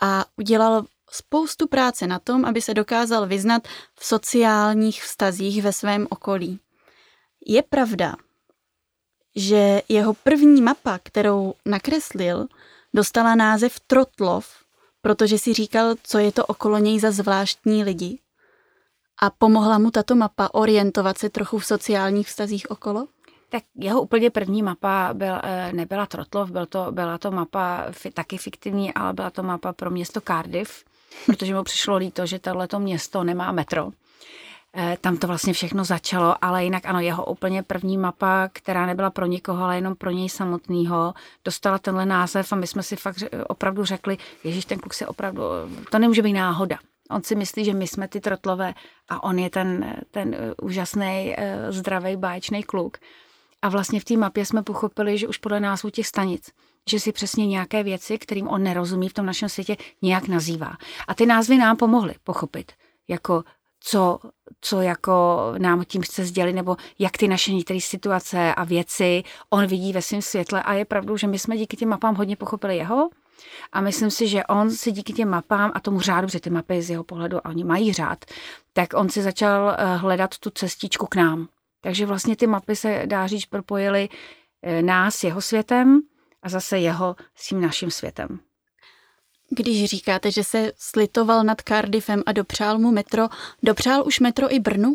a 0.02 0.24
udělal 0.36 0.84
spoustu 1.10 1.66
práce 1.68 2.06
na 2.06 2.18
tom, 2.18 2.44
aby 2.44 2.62
se 2.62 2.74
dokázal 2.74 3.26
vyznat 3.26 3.68
v 3.94 4.06
sociálních 4.06 5.02
vztazích 5.02 5.62
ve 5.62 5.72
svém 5.72 6.06
okolí. 6.10 6.60
Je 7.46 7.62
pravda, 7.62 8.16
že 9.36 9.82
jeho 9.88 10.14
první 10.14 10.62
mapa, 10.62 10.98
kterou 11.02 11.54
nakreslil, 11.66 12.46
dostala 12.94 13.34
název 13.34 13.80
Trotlov, 13.80 14.48
protože 15.02 15.38
si 15.38 15.54
říkal, 15.54 15.94
co 16.02 16.18
je 16.18 16.32
to 16.32 16.46
okolo 16.46 16.78
něj 16.78 17.00
za 17.00 17.10
zvláštní 17.10 17.84
lidi. 17.84 18.18
A 19.22 19.30
pomohla 19.30 19.78
mu 19.78 19.90
tato 19.90 20.14
mapa 20.14 20.54
orientovat 20.54 21.18
se 21.18 21.30
trochu 21.30 21.58
v 21.58 21.66
sociálních 21.66 22.28
vztazích 22.28 22.70
okolo? 22.70 23.06
Tak 23.50 23.62
jeho 23.74 24.02
úplně 24.02 24.30
první 24.30 24.62
mapa 24.62 25.10
byl, 25.12 25.34
eh, 25.42 25.72
nebyla 25.72 26.06
Trotlov, 26.06 26.50
byl 26.50 26.66
to, 26.66 26.92
byla 26.92 27.18
to 27.18 27.30
mapa 27.30 27.84
taky 28.14 28.38
fiktivní, 28.38 28.94
ale 28.94 29.12
byla 29.12 29.30
to 29.30 29.42
mapa 29.42 29.72
pro 29.72 29.90
město 29.90 30.20
Cardiff, 30.20 30.84
protože 31.26 31.54
mu 31.54 31.62
přišlo 31.62 31.96
líto, 31.96 32.26
že 32.26 32.38
tohleto 32.38 32.78
město 32.78 33.24
nemá 33.24 33.52
metro. 33.52 33.90
Eh, 34.74 34.96
tam 35.00 35.16
to 35.16 35.26
vlastně 35.26 35.52
všechno 35.52 35.84
začalo, 35.84 36.44
ale 36.44 36.64
jinak 36.64 36.86
ano, 36.86 37.00
jeho 37.00 37.24
úplně 37.24 37.62
první 37.62 37.98
mapa, 37.98 38.48
která 38.52 38.86
nebyla 38.86 39.10
pro 39.10 39.26
nikoho, 39.26 39.64
ale 39.64 39.76
jenom 39.76 39.94
pro 39.94 40.10
něj 40.10 40.28
samotného, 40.28 41.14
dostala 41.44 41.78
tenhle 41.78 42.06
název 42.06 42.52
a 42.52 42.56
my 42.56 42.66
jsme 42.66 42.82
si 42.82 42.96
fakt 42.96 43.24
opravdu 43.48 43.84
řekli, 43.84 44.18
ježíš, 44.44 44.64
ten 44.64 44.78
kluk 44.78 44.94
se 44.94 45.06
opravdu, 45.06 45.42
to 45.90 45.98
nemůže 45.98 46.22
být 46.22 46.32
náhoda. 46.32 46.78
On 47.10 47.22
si 47.22 47.34
myslí, 47.34 47.64
že 47.64 47.74
my 47.74 47.86
jsme 47.86 48.08
ty 48.08 48.20
trotlové 48.20 48.74
a 49.08 49.22
on 49.22 49.38
je 49.38 49.50
ten, 49.50 49.96
ten 50.10 50.34
eh, 50.34 50.54
úžasný, 50.62 51.36
zdravý, 51.68 52.16
báječný 52.16 52.62
kluk. 52.62 52.98
A 53.62 53.68
vlastně 53.68 54.00
v 54.00 54.04
té 54.04 54.16
mapě 54.16 54.46
jsme 54.46 54.62
pochopili, 54.62 55.18
že 55.18 55.28
už 55.28 55.38
podle 55.38 55.60
názvu 55.60 55.90
těch 55.90 56.06
stanic, 56.06 56.50
že 56.90 57.00
si 57.00 57.12
přesně 57.12 57.46
nějaké 57.46 57.82
věci, 57.82 58.18
kterým 58.18 58.48
on 58.48 58.62
nerozumí 58.62 59.08
v 59.08 59.14
tom 59.14 59.26
našem 59.26 59.48
světě, 59.48 59.76
nějak 60.02 60.28
nazývá. 60.28 60.72
A 61.08 61.14
ty 61.14 61.26
názvy 61.26 61.58
nám 61.58 61.76
pomohly 61.76 62.14
pochopit, 62.24 62.72
jako 63.08 63.44
co, 63.80 64.18
co 64.60 64.80
jako 64.80 65.38
nám 65.58 65.84
tím 65.84 66.02
chce 66.02 66.24
sdělit, 66.24 66.52
nebo 66.52 66.76
jak 66.98 67.16
ty 67.16 67.28
naše 67.28 67.52
některé 67.52 67.80
situace 67.80 68.54
a 68.54 68.64
věci 68.64 69.22
on 69.50 69.66
vidí 69.66 69.92
ve 69.92 70.02
svém 70.02 70.22
světle. 70.22 70.62
A 70.62 70.72
je 70.72 70.84
pravdou, 70.84 71.16
že 71.16 71.26
my 71.26 71.38
jsme 71.38 71.56
díky 71.56 71.76
těm 71.76 71.88
mapám 71.88 72.14
hodně 72.14 72.36
pochopili 72.36 72.76
jeho, 72.76 73.10
a 73.72 73.80
myslím 73.80 74.10
si, 74.10 74.28
že 74.28 74.44
on 74.44 74.70
si 74.70 74.92
díky 74.92 75.12
těm 75.12 75.28
mapám 75.28 75.72
a 75.74 75.80
tomu 75.80 76.00
řádu, 76.00 76.26
protože 76.26 76.40
ty 76.40 76.50
mapy 76.50 76.82
z 76.82 76.90
jeho 76.90 77.04
pohledu, 77.04 77.46
a 77.46 77.48
oni 77.48 77.64
mají 77.64 77.92
řád, 77.92 78.24
tak 78.72 78.94
on 78.94 79.08
si 79.08 79.22
začal 79.22 79.76
eh, 79.78 79.96
hledat 79.96 80.38
tu 80.38 80.50
cestičku 80.50 81.06
k 81.06 81.14
nám. 81.14 81.48
Takže 81.80 82.06
vlastně 82.06 82.36
ty 82.36 82.46
mapy 82.46 82.76
se, 82.76 83.02
dá 83.06 83.26
říct, 83.26 83.46
propojily 83.46 84.08
eh, 84.62 84.82
nás 84.82 85.24
jeho 85.24 85.40
světem 85.40 86.00
a 86.42 86.48
zase 86.48 86.78
jeho 86.78 87.16
s 87.34 87.48
tím 87.48 87.60
naším 87.60 87.90
světem. 87.90 88.40
Když 89.50 89.84
říkáte, 89.84 90.30
že 90.30 90.44
se 90.44 90.72
slitoval 90.76 91.44
nad 91.44 91.60
Cardiffem 91.60 92.22
a 92.26 92.32
dopřál 92.32 92.78
mu 92.78 92.92
metro, 92.92 93.28
dopřál 93.62 94.06
už 94.06 94.20
metro 94.20 94.54
i 94.54 94.58
Brnu? 94.58 94.94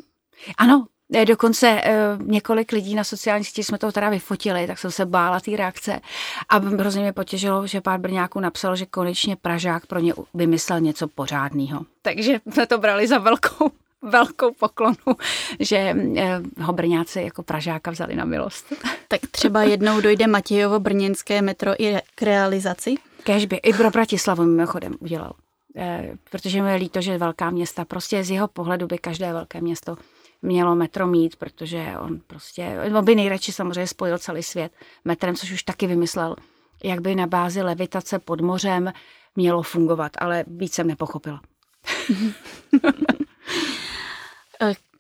Ano, 0.57 0.87
eh, 1.13 1.25
Dokonce 1.25 1.67
e, 1.67 2.17
několik 2.23 2.71
lidí 2.71 2.95
na 2.95 3.03
sociálních 3.03 3.47
sítích 3.47 3.65
jsme 3.65 3.77
to 3.77 3.91
teda 3.91 4.09
vyfotili, 4.09 4.67
tak 4.67 4.79
jsem 4.79 4.91
se 4.91 5.05
bála 5.05 5.39
té 5.39 5.57
reakce. 5.57 6.01
A 6.49 6.57
hrozně 6.57 7.01
mě 7.01 7.13
potěžilo, 7.13 7.67
že 7.67 7.81
pár 7.81 7.99
Brňáků 7.99 8.39
napsal, 8.39 8.75
že 8.75 8.85
konečně 8.85 9.35
Pražák 9.35 9.85
pro 9.85 9.99
ně 9.99 10.13
vymyslel 10.33 10.79
něco 10.79 11.07
pořádného. 11.07 11.85
Takže 12.01 12.39
jsme 12.51 12.67
to 12.67 12.77
brali 12.77 13.07
za 13.07 13.17
velkou 13.17 13.71
velkou 14.03 14.53
poklonu, 14.53 15.17
že 15.59 15.77
eh, 15.77 16.41
ho 16.61 16.73
Brňáci 16.73 17.21
jako 17.21 17.43
Pražáka 17.43 17.91
vzali 17.91 18.15
na 18.15 18.25
milost. 18.25 18.73
Tak 19.07 19.21
třeba 19.31 19.63
jednou 19.63 20.01
dojde 20.01 20.27
Matějovo 20.27 20.79
brněnské 20.79 21.41
metro 21.41 21.71
i 21.79 21.97
k 22.15 22.21
realizaci? 22.21 22.95
Kežby. 23.23 23.55
I 23.55 23.73
pro 23.73 23.89
Bratislavu 23.89 24.43
mimochodem 24.43 24.93
udělal. 24.99 25.33
Eh, 25.77 26.11
protože 26.31 26.61
mi 26.61 26.71
je 26.71 26.75
líto, 26.75 27.01
že 27.01 27.17
velká 27.17 27.49
města, 27.49 27.85
prostě 27.85 28.23
z 28.23 28.31
jeho 28.31 28.47
pohledu 28.47 28.87
by 28.87 28.97
každé 28.97 29.33
velké 29.33 29.61
město 29.61 29.97
mělo 30.43 30.75
metro 30.75 31.07
mít, 31.07 31.35
protože 31.35 31.93
on 31.99 32.19
prostě, 32.27 32.79
on 32.97 33.05
by 33.05 33.15
nejradši 33.15 33.51
samozřejmě 33.51 33.87
spojil 33.87 34.17
celý 34.17 34.43
svět 34.43 34.71
metrem, 35.05 35.35
což 35.35 35.51
už 35.51 35.63
taky 35.63 35.87
vymyslel, 35.87 36.35
jak 36.83 37.01
by 37.01 37.15
na 37.15 37.27
bázi 37.27 37.61
levitace 37.61 38.19
pod 38.19 38.41
mořem 38.41 38.93
mělo 39.35 39.61
fungovat, 39.61 40.11
ale 40.17 40.43
víc 40.47 40.73
jsem 40.73 40.87
nepochopila. 40.87 41.41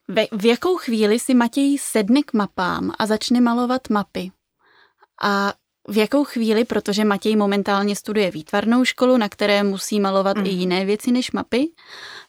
Ve, 0.07 0.25
v 0.31 0.45
jakou 0.45 0.77
chvíli 0.77 1.19
si 1.19 1.33
Matěj 1.33 1.77
sedne 1.81 2.23
k 2.23 2.33
mapám 2.33 2.91
a 2.99 3.05
začne 3.05 3.41
malovat 3.41 3.89
mapy? 3.89 4.31
A 5.21 5.53
v 5.87 5.97
jakou 5.97 6.23
chvíli, 6.23 6.65
protože 6.65 7.05
Matěj 7.05 7.35
momentálně 7.35 7.95
studuje 7.95 8.31
výtvarnou 8.31 8.85
školu, 8.85 9.17
na 9.17 9.29
které 9.29 9.63
musí 9.63 9.99
malovat 9.99 10.37
mm. 10.37 10.45
i 10.45 10.49
jiné 10.49 10.85
věci 10.85 11.11
než 11.11 11.31
mapy, 11.31 11.71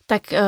tak 0.06 0.22
uh, 0.32 0.38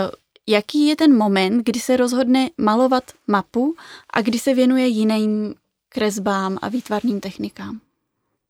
jaký 0.47 0.87
je 0.87 0.97
ten 0.97 1.17
moment, 1.17 1.63
kdy 1.65 1.81
se 1.81 1.97
rozhodne 1.97 2.51
malovat 2.59 3.05
mapu 3.27 3.75
a 4.11 4.21
kdy 4.21 4.39
se 4.39 4.55
věnuje 4.55 4.87
jiným 4.87 5.55
kresbám 5.89 6.59
a 6.63 6.69
výtvarným 6.69 7.21
technikám? 7.21 7.81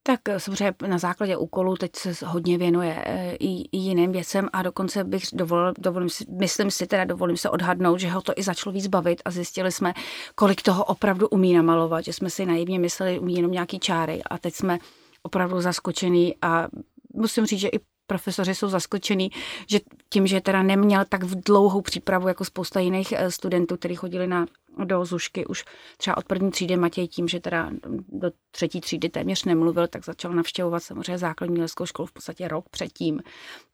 Tak 0.07 0.21
samozřejmě 0.39 0.75
na 0.87 0.99
základě 0.99 1.37
úkolů 1.37 1.77
teď 1.77 1.97
se 1.97 2.27
hodně 2.27 2.59
věnuje 2.59 3.03
eh, 3.07 3.37
i, 3.41 3.63
i 3.63 3.77
jiným 3.79 4.13
věcem 4.13 4.49
a 4.53 4.63
dokonce 4.63 5.05
bych 5.05 5.23
dovolil, 5.33 5.73
dovolím 5.79 6.09
si, 6.09 6.25
myslím 6.29 6.71
si 6.71 6.87
teda 6.87 7.05
dovolím 7.05 7.37
se 7.37 7.51
odhadnout, 7.51 8.01
že 8.01 8.09
ho 8.09 8.23
to 8.23 8.33
i 8.37 8.43
začalo 8.43 8.73
víc 8.73 8.87
bavit 8.87 9.23
a 9.25 9.31
zjistili 9.31 9.73
jsme, 9.73 9.95
kolik 10.35 10.63
toho 10.63 10.85
opravdu 10.85 11.29
umí 11.29 11.55
namalovat, 11.55 12.05
že 12.05 12.13
jsme 12.13 12.31
si 12.31 12.47
naivně 12.47 12.79
mysleli, 12.79 13.19
umí 13.19 13.35
jenom 13.35 13.53
nějaký 13.53 13.79
čáry 13.79 14.23
a 14.31 14.39
teď 14.39 14.55
jsme 14.55 14.79
opravdu 15.23 15.61
zaskočený 15.61 16.35
a 16.43 16.69
musím 17.15 17.47
říct, 17.47 17.61
že 17.61 17.69
i 17.69 17.79
profesoři 18.07 18.55
jsou 18.55 18.69
zaskočený, 18.69 19.31
že 19.71 19.81
tím, 20.09 20.27
že 20.27 20.41
teda 20.41 20.63
neměl 20.63 21.05
tak 21.09 21.25
dlouhou 21.25 21.81
přípravu 21.81 22.29
jako 22.29 22.45
spousta 22.45 22.81
jiných 22.81 23.13
eh, 23.13 23.31
studentů, 23.31 23.77
kteří 23.77 23.95
chodili 23.95 24.27
na 24.27 24.47
do 24.85 25.05
Zušky 25.05 25.47
už 25.47 25.65
třeba 25.97 26.17
od 26.17 26.25
první 26.25 26.51
třídy 26.51 26.77
Matěj 26.77 27.09
tím, 27.09 27.29
že 27.29 27.41
teda 27.41 27.71
do 28.09 28.31
třetí 28.51 28.81
třídy 28.81 29.09
téměř 29.09 29.45
nemluvil, 29.45 29.87
tak 29.87 30.05
začal 30.05 30.33
navštěvovat 30.33 30.83
samozřejmě 30.83 31.19
základní 31.19 31.61
leskou 31.61 31.87
školu 31.87 32.07
v 32.07 32.13
podstatě 32.13 32.49
rok 32.49 32.69
předtím. 32.69 33.21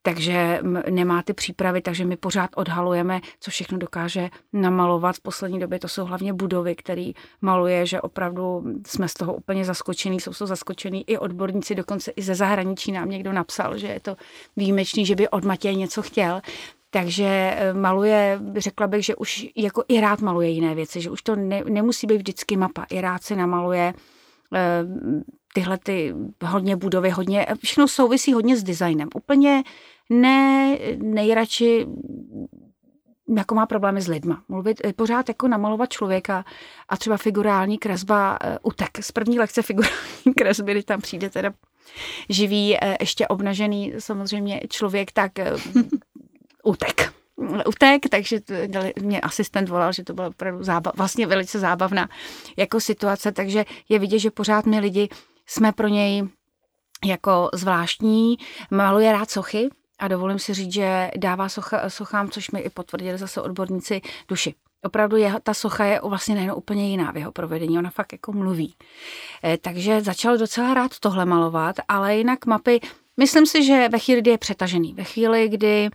Takže 0.02 0.60
nemá 0.90 1.22
ty 1.22 1.32
přípravy, 1.32 1.82
takže 1.82 2.04
my 2.04 2.16
pořád 2.16 2.50
odhalujeme, 2.56 3.20
co 3.40 3.50
všechno 3.50 3.78
dokáže 3.78 4.30
namalovat. 4.52 5.16
V 5.16 5.20
poslední 5.20 5.60
době 5.60 5.78
to 5.78 5.88
jsou 5.88 6.04
hlavně 6.04 6.32
budovy, 6.32 6.74
který 6.74 7.12
maluje, 7.40 7.86
že 7.86 8.00
opravdu 8.00 8.64
jsme 8.86 9.08
z 9.08 9.14
toho 9.14 9.34
úplně 9.34 9.64
zaskočení, 9.64 10.20
jsou 10.20 10.32
to 10.32 10.46
zaskočení 10.46 11.10
i 11.10 11.18
odborníci, 11.18 11.74
dokonce 11.74 12.10
i 12.10 12.22
ze 12.22 12.34
zahraničí 12.34 12.92
nám 12.92 13.10
někdo 13.10 13.32
napsal, 13.32 13.78
že 13.78 13.86
je 13.86 14.00
to 14.00 14.16
výjimečný, 14.56 15.06
že 15.06 15.16
by 15.16 15.28
od 15.28 15.44
Matěje 15.44 15.74
něco 15.74 16.02
chtěl. 16.02 16.40
Takže 16.94 17.24
eh, 17.56 17.74
maluje, 17.74 18.40
řekla 18.56 18.86
bych, 18.86 19.04
že 19.04 19.16
už 19.16 19.46
jako 19.56 19.84
i 19.88 20.00
rád 20.00 20.20
maluje 20.20 20.48
jiné 20.48 20.74
věci, 20.74 21.00
že 21.00 21.10
už 21.10 21.22
to 21.22 21.36
ne, 21.36 21.62
nemusí 21.68 22.06
být 22.06 22.16
vždycky 22.16 22.56
mapa. 22.56 22.86
I 22.90 23.00
rád 23.00 23.22
si 23.22 23.36
namaluje 23.36 23.94
eh, 24.54 24.84
tyhle 25.54 25.78
ty 25.78 26.14
hodně 26.44 26.76
budovy, 26.76 27.10
hodně, 27.10 27.46
všechno 27.62 27.88
souvisí 27.88 28.32
hodně 28.32 28.56
s 28.56 28.62
designem. 28.62 29.08
Úplně 29.14 29.62
ne 30.10 30.78
nejradši 30.98 31.86
jako 33.36 33.54
má 33.54 33.66
problémy 33.66 34.00
s 34.00 34.08
lidma. 34.08 34.42
Mluvit, 34.48 34.80
eh, 34.84 34.92
pořád 34.92 35.28
jako 35.28 35.48
namalovat 35.48 35.92
člověka 35.92 36.44
a 36.88 36.96
třeba 36.96 37.16
figurální 37.16 37.78
kresba 37.78 38.38
utek. 38.62 38.90
Z 39.00 39.12
první 39.12 39.38
lekce 39.38 39.62
figurální 39.62 40.34
kresby, 40.36 40.72
když 40.72 40.84
tam 40.84 41.00
přijde 41.00 41.30
teda 41.30 41.52
živý, 42.28 42.76
ještě 43.00 43.28
obnažený 43.28 43.92
samozřejmě 43.98 44.60
člověk, 44.68 45.12
tak 45.12 45.32
utek 46.62 47.12
utek, 47.66 48.08
takže 48.08 48.40
mě 49.00 49.20
asistent 49.20 49.68
volal, 49.68 49.92
že 49.92 50.04
to 50.04 50.14
bylo 50.14 50.28
opravdu 50.28 50.64
zábav, 50.64 50.94
vlastně 50.96 51.26
velice 51.26 51.58
zábavná 51.58 52.08
jako 52.56 52.80
situace, 52.80 53.32
takže 53.32 53.64
je 53.88 53.98
vidět, 53.98 54.18
že 54.18 54.30
pořád 54.30 54.66
my 54.66 54.80
lidi 54.80 55.08
jsme 55.46 55.72
pro 55.72 55.88
něj 55.88 56.28
jako 57.04 57.50
zvláštní, 57.54 58.36
maluje 58.70 59.12
rád 59.12 59.30
sochy 59.30 59.68
a 59.98 60.08
dovolím 60.08 60.38
si 60.38 60.54
říct, 60.54 60.72
že 60.72 61.10
dává 61.16 61.48
socha, 61.48 61.90
sochám, 61.90 62.30
což 62.30 62.50
mi 62.50 62.60
i 62.60 62.70
potvrdili 62.70 63.18
zase 63.18 63.40
odborníci, 63.40 64.00
duši. 64.28 64.54
Opravdu 64.84 65.16
jeho, 65.16 65.40
ta 65.40 65.54
socha 65.54 65.84
je 65.84 66.00
vlastně 66.04 66.34
nejen 66.34 66.52
úplně 66.56 66.88
jiná 66.90 67.12
v 67.12 67.16
jeho 67.16 67.32
provedení, 67.32 67.78
ona 67.78 67.90
fakt 67.90 68.12
jako 68.12 68.32
mluví. 68.32 68.74
E, 69.44 69.58
takže 69.58 70.00
začal 70.00 70.38
docela 70.38 70.74
rád 70.74 70.98
tohle 71.00 71.24
malovat, 71.24 71.76
ale 71.88 72.16
jinak 72.16 72.46
mapy, 72.46 72.80
myslím 73.16 73.46
si, 73.46 73.64
že 73.64 73.88
ve 73.88 73.98
chvíli, 73.98 74.20
kdy 74.20 74.30
je 74.30 74.38
přetažený, 74.38 74.94
ve 74.94 75.04
chvíli, 75.04 75.48
kdy 75.48 75.90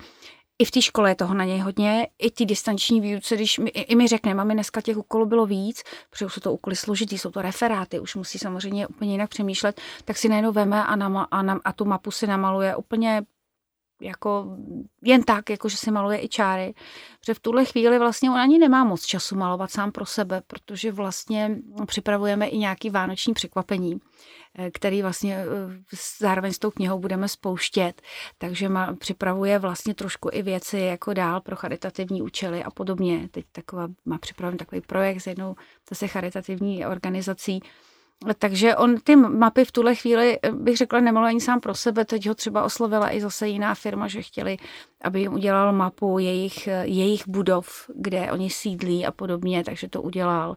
i 0.60 0.66
v 0.66 0.72
té 0.72 0.82
škole 0.82 1.12
je 1.12 1.16
toho 1.16 1.34
na 1.34 1.46
něj 1.46 1.60
hodně, 1.60 2.08
i 2.20 2.32
ty 2.32 2.46
distanční 2.46 3.02
výuce, 3.02 3.36
když 3.36 3.60
mi, 3.60 3.70
i 3.70 3.96
mi 3.96 4.08
řekne, 4.08 4.34
mami, 4.34 4.54
dneska 4.54 4.82
těch 4.82 4.98
úkolů 4.98 5.26
bylo 5.26 5.46
víc, 5.46 5.84
protože 6.10 6.26
jsou 6.30 6.42
to 6.42 6.54
úkoly 6.54 6.76
složitý, 6.76 7.18
jsou 7.18 7.32
to 7.32 7.42
referáty, 7.42 8.00
už 8.00 8.16
musí 8.16 8.40
samozřejmě 8.40 8.88
úplně 8.88 9.12
jinak 9.12 9.30
přemýšlet, 9.30 9.82
tak 10.06 10.18
si 10.18 10.30
najednou 10.30 10.52
veme 10.52 10.84
a, 10.84 10.96
nama, 10.96 11.24
a, 11.24 11.42
nam, 11.42 11.60
a 11.66 11.74
tu 11.74 11.86
mapu 11.86 12.12
si 12.12 12.28
namaluje 12.28 12.76
úplně 12.76 13.24
jako 14.02 14.58
jen 15.02 15.24
tak, 15.24 15.50
jako 15.50 15.70
že 15.70 15.78
si 15.78 15.92
maluje 15.92 16.26
i 16.26 16.30
čáry. 16.30 16.74
Protože 17.20 17.34
v 17.34 17.40
tuhle 17.40 17.66
chvíli 17.66 18.00
vlastně 18.00 18.30
on 18.30 18.38
ani 18.38 18.60
nemá 18.60 18.84
moc 18.84 19.06
času 19.06 19.36
malovat 19.36 19.72
sám 19.72 19.92
pro 19.92 20.06
sebe, 20.06 20.42
protože 20.48 20.92
vlastně 20.92 21.58
připravujeme 21.86 22.48
i 22.48 22.58
nějaký 22.58 22.90
vánoční 22.90 23.34
překvapení. 23.34 24.00
Eh, 24.60 24.72
který 24.72 25.02
vlastně 25.02 25.36
eh, 25.36 25.46
zároveň 26.20 26.54
s 26.54 26.60
tou 26.60 26.72
knihou 26.72 27.00
budeme 27.00 27.28
spouštět. 27.28 28.02
Takže 28.38 28.70
má, 28.70 28.96
připravuje 28.96 29.60
vlastně 29.60 29.94
trošku 29.94 30.30
i 30.32 30.42
věci 30.42 30.78
jako 30.80 31.14
dál 31.14 31.42
pro 31.42 31.56
charitativní 31.56 32.22
účely 32.22 32.64
a 32.64 32.72
podobně. 32.72 33.30
Teď 33.32 33.46
taková, 33.52 33.88
má 34.06 34.18
připraven 34.18 34.58
takový 34.58 34.82
projekt 34.82 35.20
s 35.22 35.28
jednou 35.28 35.56
zase 35.90 36.08
charitativní 36.08 36.86
organizací, 36.86 37.60
takže 38.38 38.76
on 38.76 39.00
ty 39.04 39.16
mapy 39.16 39.66
v 39.66 39.72
tuhle 39.72 39.96
chvíli, 39.96 40.40
eh, 40.44 40.52
bych 40.52 40.78
řekla, 40.78 41.00
nemaluje 41.00 41.30
ani 41.30 41.42
sám 41.42 41.60
pro 41.60 41.76
sebe. 41.76 42.06
Teď 42.06 42.28
ho 42.28 42.36
třeba 42.36 42.64
oslovila 42.64 43.14
i 43.14 43.22
zase 43.22 43.48
jiná 43.48 43.76
firma, 43.76 44.08
že 44.08 44.22
chtěli, 44.22 44.58
aby 45.02 45.20
jim 45.20 45.34
udělal 45.34 45.74
mapu 45.74 46.20
jejich, 46.20 46.68
jejich 46.84 47.28
budov, 47.28 47.90
kde 47.96 48.32
oni 48.32 48.50
sídlí 48.50 49.06
a 49.06 49.12
podobně, 49.12 49.64
takže 49.64 49.90
to 49.90 50.02
udělal. 50.02 50.56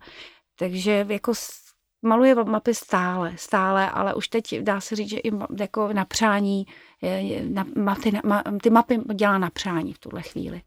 Takže 0.59 1.07
jako 1.09 1.33
maluje 2.03 2.35
mapy 2.35 2.75
stále, 2.75 3.33
stále, 3.37 3.91
ale 3.91 4.15
už 4.15 4.29
teď 4.29 4.61
dá 4.61 4.81
se 4.81 4.97
říct, 4.97 5.11
že 5.11 5.19
i 5.19 5.31
jako 5.61 5.93
na 5.93 6.05
přání, 6.05 6.67
na, 7.77 7.95
ty, 7.95 8.13
na, 8.25 8.43
ty 8.63 8.71
mapy 8.71 9.01
dělá 9.15 9.39
na 9.39 9.51
přání 9.51 9.93
v 9.93 9.99
tuhle 9.99 10.23
chvíli. 10.23 10.63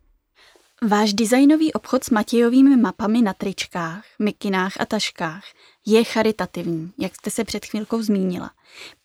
Váš 0.88 1.13
designový 1.13 1.74
obchod 1.74 2.04
s 2.04 2.10
Matějovými 2.10 2.78
mapami 2.78 3.22
na 3.22 3.34
tričkách, 3.34 4.06
mikinách 4.19 4.74
a 4.80 4.86
taškách 4.86 5.43
je 5.86 6.04
charitativní, 6.04 6.91
jak 7.00 7.15
jste 7.15 7.32
se 7.32 7.43
před 7.43 7.65
chvílkou 7.65 8.02
zmínila. 8.02 8.52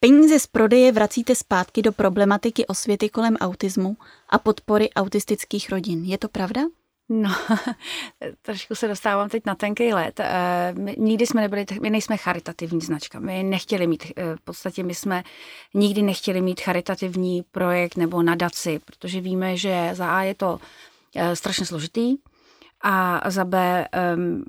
Peníze 0.00 0.38
z 0.38 0.46
prodeje 0.46 0.92
vracíte 0.92 1.34
zpátky 1.34 1.82
do 1.82 1.92
problematiky 1.92 2.66
osvěty 2.66 3.08
kolem 3.08 3.36
autismu 3.36 3.96
a 4.28 4.38
podpory 4.38 4.90
autistických 4.90 5.70
rodin. 5.70 6.04
Je 6.04 6.18
to 6.18 6.28
pravda? 6.28 6.62
No, 7.08 7.34
trošku 8.42 8.74
se 8.74 8.88
dostávám 8.88 9.28
teď 9.28 9.42
na 9.46 9.54
tenký 9.54 9.92
let. 9.92 10.20
Eh, 10.20 10.74
my, 10.78 10.96
nikdy 10.98 11.26
jsme 11.26 11.40
nebyli, 11.40 11.66
my 11.80 11.90
nejsme 11.90 12.16
charitativní 12.16 12.80
značka. 12.80 13.20
My 13.20 13.42
nechtěli 13.42 13.86
mít, 13.86 14.12
eh, 14.16 14.36
v 14.36 14.40
podstatě 14.40 14.82
my 14.82 14.94
jsme 14.94 15.24
nikdy 15.74 16.02
nechtěli 16.02 16.40
mít 16.40 16.60
charitativní 16.60 17.42
projekt 17.50 17.96
nebo 17.96 18.22
nadaci, 18.22 18.80
protože 18.84 19.20
víme, 19.20 19.56
že 19.56 19.90
za 19.92 20.10
A 20.10 20.22
je 20.22 20.34
to 20.34 20.60
strašně 21.34 21.66
složitý 21.66 22.16
a 22.80 23.22
za 23.30 23.44
B 23.44 23.86
ehm, 23.92 24.44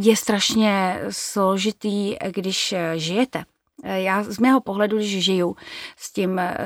je 0.00 0.16
strašně 0.16 1.00
složitý, 1.10 2.16
když 2.32 2.74
žijete 2.94 3.44
Eh, 3.84 4.02
já 4.02 4.22
z 4.22 4.38
mého 4.38 4.60
pohledu, 4.60 4.96
když 4.96 5.24
žiju 5.24 5.56
s 5.96 6.12
tím, 6.12 6.38
eh, 6.38 6.56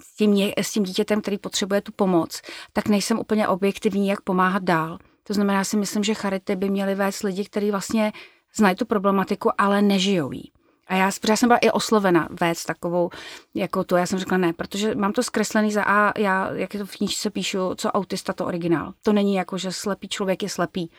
s 0.00 0.16
tím, 0.16 0.52
s 0.56 0.72
tím 0.72 0.82
dítětem, 0.82 1.20
který 1.20 1.38
potřebuje 1.38 1.80
tu 1.80 1.92
pomoc, 1.92 2.42
tak 2.72 2.88
nejsem 2.88 3.18
úplně 3.18 3.48
objektivní, 3.48 4.08
jak 4.08 4.20
pomáhat 4.20 4.62
dál. 4.62 4.98
To 5.22 5.34
znamená, 5.34 5.64
si 5.64 5.76
myslím, 5.76 6.04
že 6.04 6.14
charity 6.14 6.56
by 6.56 6.70
měly 6.70 6.94
vést 6.94 7.22
lidi, 7.22 7.44
kteří 7.44 7.70
vlastně 7.70 8.12
znají 8.56 8.76
tu 8.76 8.86
problematiku, 8.86 9.50
ale 9.58 9.82
nežijou 9.82 10.32
jí. 10.32 10.52
A 10.92 10.94
já, 10.94 11.10
já 11.28 11.36
jsem 11.36 11.48
byla 11.48 11.58
i 11.58 11.70
oslovena 11.70 12.28
vést 12.40 12.64
takovou, 12.64 13.10
jako 13.54 13.84
to, 13.84 13.96
já 13.96 14.06
jsem 14.06 14.18
řekla 14.18 14.36
ne, 14.38 14.52
protože 14.52 14.94
mám 14.94 15.12
to 15.12 15.22
zkreslený 15.22 15.72
za 15.72 15.82
A, 15.82 16.18
já, 16.18 16.52
jak 16.52 16.74
je 16.74 16.80
to 16.80 16.86
v 16.86 16.96
knížce 16.96 17.30
píšu, 17.30 17.74
co 17.74 17.92
autista, 17.92 18.32
to 18.32 18.46
originál. 18.46 18.94
To 19.02 19.12
není 19.12 19.34
jako, 19.34 19.58
že 19.58 19.72
slepý 19.72 20.08
člověk 20.08 20.42
je 20.42 20.48
slepý 20.48 20.90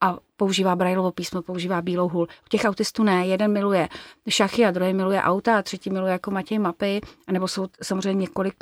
a 0.00 0.18
používá 0.36 0.76
Braillovo 0.76 1.12
písmo, 1.12 1.42
používá 1.42 1.82
bílou 1.82 2.08
hůl. 2.08 2.22
U 2.22 2.48
těch 2.48 2.64
autistů 2.64 3.02
ne, 3.02 3.26
jeden 3.26 3.52
miluje 3.52 3.88
šachy 4.28 4.64
a 4.64 4.70
druhý 4.70 4.94
miluje 4.94 5.22
auta 5.22 5.58
a 5.58 5.62
třetí 5.62 5.90
miluje 5.90 6.12
jako 6.12 6.30
Matěj 6.30 6.58
mapy, 6.58 7.00
nebo 7.30 7.48
jsou 7.48 7.66
samozřejmě 7.82 8.20
několik 8.20 8.54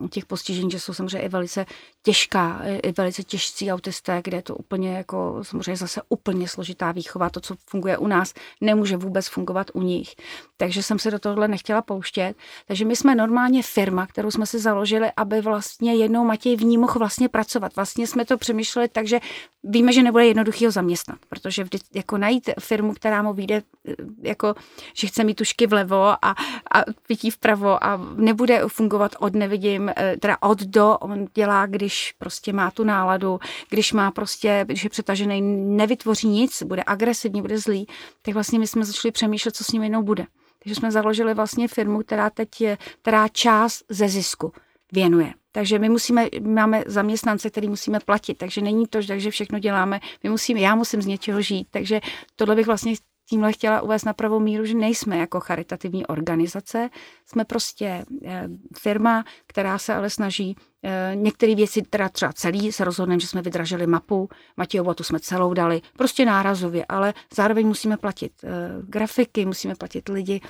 um, 0.00 0.08
těch 0.08 0.26
postižení, 0.26 0.70
že 0.70 0.80
jsou 0.80 0.92
samozřejmě 0.92 1.20
i 1.26 1.28
velice 1.28 1.66
těžká, 2.02 2.60
i 2.82 2.92
velice 2.92 3.22
těžcí 3.22 3.72
autisté, 3.72 4.20
kde 4.24 4.36
je 4.36 4.42
to 4.42 4.54
úplně 4.54 4.96
jako 4.96 5.38
samozřejmě 5.42 5.76
zase 5.76 6.00
úplně 6.08 6.48
složitá 6.48 6.92
výchova, 6.92 7.30
to, 7.30 7.40
co 7.40 7.54
funguje 7.70 7.98
u 7.98 8.06
nás, 8.06 8.34
nemůže 8.60 8.96
vůbec 8.96 9.28
fungovat 9.28 9.70
u 9.74 9.82
nich. 9.82 10.14
Takže 10.56 10.82
jsem 10.82 10.98
se 10.98 11.10
do 11.10 11.18
tohohle 11.18 11.48
nechtěla 11.48 11.82
pouštět. 11.82 12.34
Takže 12.66 12.84
my 12.84 12.96
jsme 12.96 13.14
normálně 13.14 13.62
firma, 13.62 14.06
kterou 14.06 14.30
jsme 14.30 14.46
si 14.46 14.58
založili, 14.58 15.10
aby 15.16 15.40
vlastně 15.40 15.94
jednou 15.94 16.24
Matěj 16.24 16.56
v 16.56 16.64
ní 16.64 16.78
mohl 16.78 16.98
vlastně 16.98 17.28
pracovat. 17.28 17.76
Vlastně 17.76 18.06
jsme 18.06 18.24
to 18.24 18.38
přemýšleli, 18.38 18.88
takže 18.88 19.20
víme, 19.64 19.92
že 19.92 20.02
nebude 20.02 20.26
jednoduchý 20.26 20.64
ho 20.64 20.70
zaměstnat 21.08 21.18
protože 21.28 21.64
vždy, 21.64 21.78
jako 21.94 22.18
najít 22.18 22.50
firmu, 22.60 22.94
která 22.94 23.22
mu 23.22 23.32
vyjde, 23.32 23.62
eh, 23.88 23.94
jako, 24.22 24.54
že 24.94 25.06
chce 25.06 25.24
mít 25.24 25.34
tušky 25.34 25.66
vlevo 25.66 26.24
a, 26.24 26.34
a 26.72 26.84
pití 27.06 27.30
vpravo 27.30 27.84
a 27.84 28.00
nebude 28.16 28.62
fungovat 28.68 29.16
od 29.18 29.34
nevidím, 29.34 29.90
eh, 29.96 30.16
teda 30.20 30.36
od 30.40 30.62
do, 30.62 30.98
on 30.98 31.26
dělá, 31.34 31.66
když 31.66 32.14
prostě 32.18 32.52
má 32.52 32.70
tu 32.70 32.84
náladu, 32.84 33.40
když 33.70 33.92
má 33.92 34.10
prostě, 34.10 34.64
když 34.66 34.84
je 34.84 34.90
přetažený, 34.90 35.40
nevytvoří 35.76 36.28
nic, 36.28 36.62
bude 36.62 36.82
agresivní, 36.86 37.42
bude 37.42 37.58
zlý, 37.58 37.86
tak 38.22 38.34
vlastně 38.34 38.58
my 38.58 38.66
jsme 38.66 38.84
začali 38.84 39.12
přemýšlet, 39.12 39.56
co 39.56 39.64
s 39.64 39.72
ním 39.72 39.82
jednou 39.82 40.02
bude. 40.02 40.26
Takže 40.62 40.74
jsme 40.74 40.90
založili 40.90 41.34
vlastně 41.34 41.68
firmu, 41.68 42.02
která 42.02 42.30
teď 42.30 42.60
je, 42.60 42.78
která 43.02 43.28
část 43.28 43.84
ze 43.88 44.08
zisku 44.08 44.52
věnuje. 44.92 45.37
Takže 45.52 45.78
my 45.78 45.88
musíme, 45.88 46.26
máme 46.40 46.82
zaměstnance, 46.86 47.50
který 47.50 47.68
musíme 47.68 48.00
platit, 48.00 48.34
takže 48.34 48.60
není 48.60 48.86
to, 48.86 49.00
že 49.02 49.30
všechno 49.30 49.58
děláme, 49.58 50.00
my 50.24 50.30
musíme, 50.30 50.60
já 50.60 50.74
musím 50.74 51.02
z 51.02 51.06
něčeho 51.06 51.42
žít, 51.42 51.68
takže 51.70 52.00
tohle 52.36 52.56
bych 52.56 52.66
vlastně 52.66 52.94
tímhle 53.28 53.52
chtěla 53.52 53.80
uvést 53.80 54.04
na 54.04 54.12
pravou 54.12 54.40
míru, 54.40 54.64
že 54.64 54.74
nejsme 54.74 55.18
jako 55.18 55.40
charitativní 55.40 56.06
organizace, 56.06 56.90
jsme 57.26 57.44
prostě 57.44 58.04
eh, 58.24 58.48
firma, 58.78 59.24
která 59.46 59.78
se 59.78 59.94
ale 59.94 60.10
snaží 60.10 60.56
eh, 60.82 61.12
některé 61.14 61.54
věci, 61.54 61.82
teda 61.82 62.08
třeba 62.08 62.32
celý, 62.32 62.72
se 62.72 62.84
rozhodneme, 62.84 63.20
že 63.20 63.26
jsme 63.26 63.42
vydražili 63.42 63.86
mapu, 63.86 64.28
Matějovu 64.56 64.94
tu 64.94 65.04
jsme 65.04 65.20
celou 65.20 65.54
dali, 65.54 65.80
prostě 65.96 66.24
nárazově, 66.24 66.84
ale 66.88 67.14
zároveň 67.34 67.66
musíme 67.66 67.96
platit 67.96 68.32
eh, 68.44 68.48
grafiky, 68.82 69.44
musíme 69.44 69.74
platit 69.74 70.08
lidi, 70.08 70.40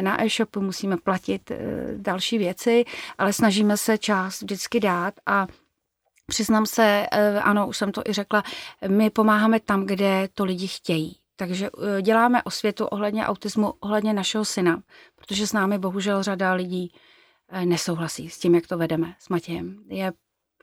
na 0.00 0.24
e-shopu, 0.24 0.60
musíme 0.60 0.96
platit 0.96 1.52
další 1.96 2.38
věci, 2.38 2.84
ale 3.18 3.32
snažíme 3.32 3.76
se 3.76 3.98
část 3.98 4.42
vždycky 4.42 4.80
dát 4.80 5.14
a 5.26 5.46
Přiznám 6.26 6.66
se, 6.66 7.06
ano, 7.42 7.68
už 7.68 7.76
jsem 7.76 7.92
to 7.92 8.02
i 8.06 8.12
řekla, 8.12 8.42
my 8.88 9.10
pomáháme 9.10 9.60
tam, 9.60 9.86
kde 9.86 10.28
to 10.34 10.44
lidi 10.44 10.66
chtějí. 10.66 11.21
Takže 11.36 11.70
děláme 12.02 12.42
osvětu 12.42 12.86
ohledně 12.86 13.26
autismu, 13.26 13.74
ohledně 13.80 14.12
našeho 14.12 14.44
syna, 14.44 14.82
protože 15.14 15.46
s 15.46 15.52
námi 15.52 15.78
bohužel 15.78 16.22
řada 16.22 16.52
lidí 16.52 16.92
nesouhlasí 17.64 18.30
s 18.30 18.38
tím, 18.38 18.54
jak 18.54 18.66
to 18.66 18.78
vedeme 18.78 19.14
s 19.18 19.28
Matějem. 19.28 19.84
Je 19.88 20.12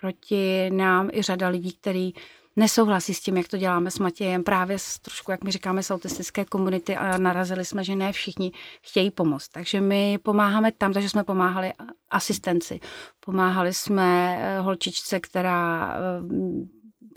proti 0.01 0.69
nám 0.69 1.09
i 1.13 1.21
řada 1.21 1.47
lidí, 1.47 1.71
kteří 1.71 2.15
nesouhlasí 2.55 3.13
s 3.13 3.21
tím, 3.21 3.37
jak 3.37 3.47
to 3.47 3.57
děláme 3.57 3.91
s 3.91 3.99
Matějem, 3.99 4.43
právě 4.43 4.79
s, 4.79 4.99
trošku, 4.99 5.31
jak 5.31 5.43
my 5.43 5.51
říkáme, 5.51 5.83
z 5.83 5.91
autistické 5.91 6.45
komunity 6.45 6.95
a 6.95 7.17
narazili 7.17 7.65
jsme, 7.65 7.83
že 7.83 7.95
ne 7.95 8.11
všichni 8.11 8.51
chtějí 8.81 9.11
pomoct. 9.11 9.47
Takže 9.47 9.81
my 9.81 10.17
pomáháme 10.23 10.71
tam, 10.71 10.93
takže 10.93 11.09
jsme 11.09 11.23
pomáhali 11.23 11.73
asistenci. 12.09 12.79
Pomáhali 13.19 13.73
jsme 13.73 14.37
eh, 14.39 14.59
holčičce, 14.59 15.19
která 15.19 15.93
eh, 15.93 15.99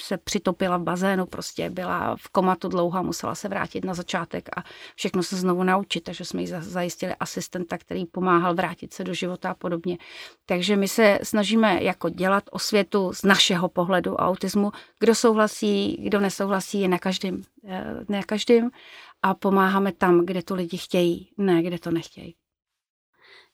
se 0.01 0.17
přitopila 0.17 0.77
v 0.77 0.83
bazénu, 0.83 1.27
prostě 1.27 1.71
byla 1.71 2.17
v 2.17 2.29
komatu 2.29 2.69
dlouho, 2.69 3.03
musela 3.03 3.35
se 3.35 3.49
vrátit 3.49 3.85
na 3.85 3.95
začátek 3.95 4.49
a 4.57 4.65
všechno 4.95 5.23
se 5.23 5.37
znovu 5.37 5.63
naučit, 5.63 6.01
takže 6.01 6.25
jsme 6.25 6.41
jí 6.41 6.47
zajistili 6.61 7.15
asistenta, 7.21 7.79
který 7.79 8.07
pomáhal 8.07 8.55
vrátit 8.55 8.95
se 8.95 9.05
do 9.05 9.15
života 9.15 9.51
a 9.51 9.55
podobně. 9.55 9.99
Takže 10.47 10.77
my 10.77 10.89
se 10.89 11.19
snažíme 11.23 11.83
jako 11.83 12.09
dělat 12.09 12.45
osvětu 12.51 13.13
z 13.13 13.23
našeho 13.23 13.69
pohledu 13.69 14.17
autismu. 14.17 14.73
Kdo 14.99 15.15
souhlasí, 15.15 15.97
kdo 16.03 16.21
nesouhlasí, 16.21 16.81
je 16.81 16.89
na 16.89 16.99
každém, 16.99 17.43
eh, 17.69 17.85
na 18.09 18.23
každém 18.23 18.71
a 19.23 19.35
pomáháme 19.35 19.93
tam, 19.93 20.27
kde 20.27 20.43
to 20.43 20.55
lidi 20.55 20.77
chtějí, 20.77 21.31
ne 21.39 21.63
kde 21.63 21.79
to 21.79 21.91
nechtějí. 21.91 22.35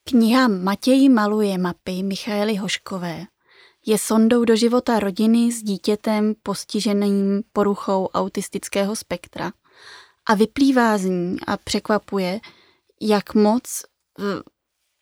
Kniha 0.04 0.48
Matěj 0.48 1.08
maluje 1.08 1.58
mapy 1.58 2.02
Michaely 2.02 2.56
Hoškové 2.56 3.26
je 3.88 3.98
sondou 3.98 4.44
do 4.44 4.56
života 4.56 5.00
rodiny 5.00 5.52
s 5.52 5.62
dítětem 5.62 6.34
postiženým 6.42 7.42
poruchou 7.52 8.06
autistického 8.06 8.96
spektra 8.96 9.52
a 10.26 10.34
vyplývá 10.34 10.98
z 10.98 11.04
ní 11.04 11.36
a 11.46 11.56
překvapuje, 11.56 12.40
jak 13.00 13.34
moc, 13.34 13.82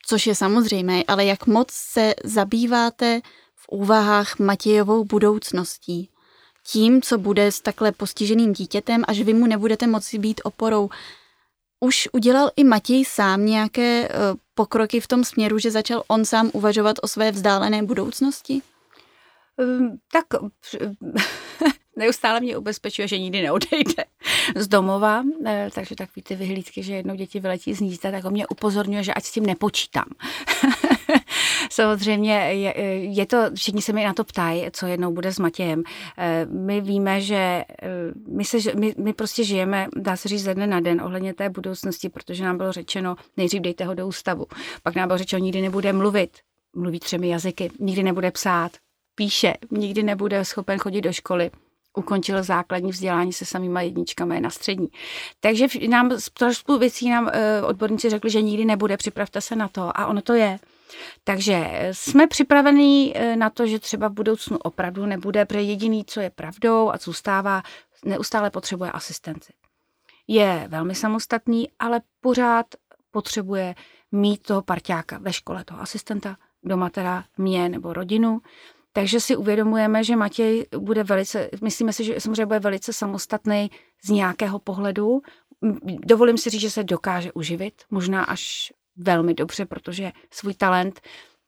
což 0.06 0.26
je 0.26 0.34
samozřejmé, 0.34 1.02
ale 1.08 1.24
jak 1.24 1.46
moc 1.46 1.70
se 1.70 2.14
zabýváte 2.24 3.20
v 3.54 3.68
úvahách 3.70 4.38
Matějovou 4.38 5.04
budoucností. 5.04 6.10
Tím, 6.66 7.02
co 7.02 7.18
bude 7.18 7.52
s 7.52 7.60
takhle 7.60 7.92
postiženým 7.92 8.52
dítětem, 8.52 9.04
až 9.08 9.20
vy 9.20 9.34
mu 9.34 9.46
nebudete 9.46 9.86
moci 9.86 10.18
být 10.18 10.40
oporou. 10.44 10.88
Už 11.80 12.08
udělal 12.12 12.50
i 12.56 12.64
Matěj 12.64 13.04
sám 13.04 13.46
nějaké 13.46 14.08
eh, 14.08 14.10
pokroky 14.54 15.00
v 15.00 15.06
tom 15.06 15.24
směru, 15.24 15.58
že 15.58 15.70
začal 15.70 16.02
on 16.08 16.24
sám 16.24 16.50
uvažovat 16.52 16.96
o 17.02 17.08
své 17.08 17.32
vzdálené 17.32 17.82
budoucnosti? 17.82 18.62
Ehm, 19.58 19.96
tak 20.12 20.24
neustále 21.96 22.40
mě 22.40 22.56
ubezpečuje, 22.56 23.08
že 23.08 23.18
nikdy 23.18 23.42
neodejde 23.42 24.04
z 24.56 24.68
domova, 24.68 25.22
eh, 25.46 25.68
takže 25.74 25.96
takový 25.96 26.22
ty 26.22 26.36
vyhlídky, 26.36 26.82
že 26.82 26.94
jednou 26.94 27.14
děti 27.14 27.40
vyletí 27.40 27.74
z 27.74 27.80
nízda, 27.80 28.10
tak 28.10 28.24
on 28.24 28.32
mě 28.32 28.46
upozorňuje, 28.46 29.02
že 29.02 29.14
ať 29.14 29.24
s 29.24 29.32
tím 29.32 29.46
nepočítám. 29.46 30.04
Samozřejmě 31.70 32.34
je, 32.34 32.72
je 33.14 33.26
to, 33.26 33.38
všichni 33.54 33.82
se 33.82 33.92
mi 33.92 34.04
na 34.04 34.12
to 34.12 34.24
ptají, 34.24 34.66
co 34.72 34.86
jednou 34.86 35.12
bude 35.12 35.32
s 35.32 35.38
Matějem. 35.38 35.82
Eh, 36.18 36.46
my 36.46 36.80
víme, 36.80 37.20
že 37.20 37.36
eh, 37.36 37.88
my, 38.28 38.44
se, 38.44 38.58
my, 38.74 38.94
my 38.98 39.12
prostě 39.12 39.44
žijeme, 39.44 39.88
dá 39.96 40.16
se 40.16 40.28
říct, 40.28 40.42
ze 40.42 40.54
dne 40.54 40.66
na 40.66 40.80
den 40.80 41.00
ohledně 41.00 41.34
té 41.34 41.50
budoucnosti, 41.50 42.08
protože 42.08 42.44
nám 42.44 42.56
bylo 42.56 42.72
řečeno, 42.72 43.16
nejdřív 43.36 43.62
dejte 43.62 43.84
ho 43.84 43.94
do 43.94 44.06
ústavu, 44.06 44.46
pak 44.82 44.94
nám 44.94 45.08
bylo 45.08 45.18
řečeno, 45.18 45.44
nikdy 45.44 45.62
nebude 45.62 45.92
mluvit, 45.92 46.30
mluví 46.76 47.00
třemi 47.00 47.28
jazyky, 47.28 47.70
nikdy 47.80 48.02
nebude 48.02 48.30
psát, 48.30 48.72
píše, 49.16 49.54
nikdy 49.70 50.02
nebude 50.02 50.44
schopen 50.44 50.78
chodit 50.78 51.00
do 51.00 51.12
školy, 51.12 51.50
ukončil 51.96 52.42
základní 52.42 52.90
vzdělání 52.90 53.32
se 53.32 53.44
samýma 53.44 53.80
jedničkami 53.80 54.40
na 54.40 54.50
střední. 54.50 54.88
Takže 55.40 55.66
nám 55.88 56.20
spoustu 56.20 56.78
věcí 56.78 57.10
nám 57.10 57.30
eh, 57.32 57.62
odborníci 57.62 58.10
řekli, 58.10 58.30
že 58.30 58.42
nikdy 58.42 58.64
nebude, 58.64 58.96
připravte 58.96 59.40
se 59.40 59.56
na 59.56 59.68
to 59.68 60.00
a 60.00 60.06
ono 60.06 60.22
to 60.22 60.32
je. 60.32 60.58
Takže 61.24 61.88
jsme 61.92 62.26
připravení 62.26 63.12
eh, 63.16 63.36
na 63.36 63.50
to, 63.50 63.66
že 63.66 63.78
třeba 63.78 64.08
v 64.08 64.12
budoucnu 64.12 64.58
opravdu 64.58 65.06
nebude, 65.06 65.44
protože 65.44 65.60
jediný, 65.60 66.04
co 66.04 66.20
je 66.20 66.30
pravdou 66.30 66.90
a 66.90 66.96
zůstává, 66.96 67.62
neustále 68.04 68.50
potřebuje 68.50 68.92
asistenci. 68.92 69.52
Je 70.28 70.66
velmi 70.68 70.94
samostatný, 70.94 71.68
ale 71.78 72.00
pořád 72.20 72.66
potřebuje 73.10 73.74
mít 74.12 74.42
toho 74.42 74.62
parťáka 74.62 75.18
ve 75.18 75.32
škole, 75.32 75.64
toho 75.64 75.80
asistenta, 75.80 76.36
doma 76.62 76.90
teda 76.90 77.24
mě 77.38 77.68
nebo 77.68 77.92
rodinu, 77.92 78.40
takže 78.96 79.20
si 79.20 79.36
uvědomujeme, 79.36 80.04
že 80.04 80.16
Matěj 80.16 80.66
bude 80.78 81.04
velice, 81.04 81.50
myslíme 81.62 81.92
si, 81.92 82.04
že 82.04 82.20
samozřejmě 82.20 82.46
bude 82.46 82.58
velice 82.58 82.92
samostatný 82.92 83.70
z 84.04 84.10
nějakého 84.10 84.58
pohledu. 84.58 85.22
Dovolím 86.04 86.38
si 86.38 86.50
říct, 86.50 86.60
že 86.60 86.70
se 86.70 86.84
dokáže 86.84 87.32
uživit, 87.32 87.82
možná 87.90 88.24
až 88.24 88.72
velmi 88.96 89.34
dobře, 89.34 89.66
protože 89.66 90.12
svůj 90.30 90.54
talent 90.54 91.00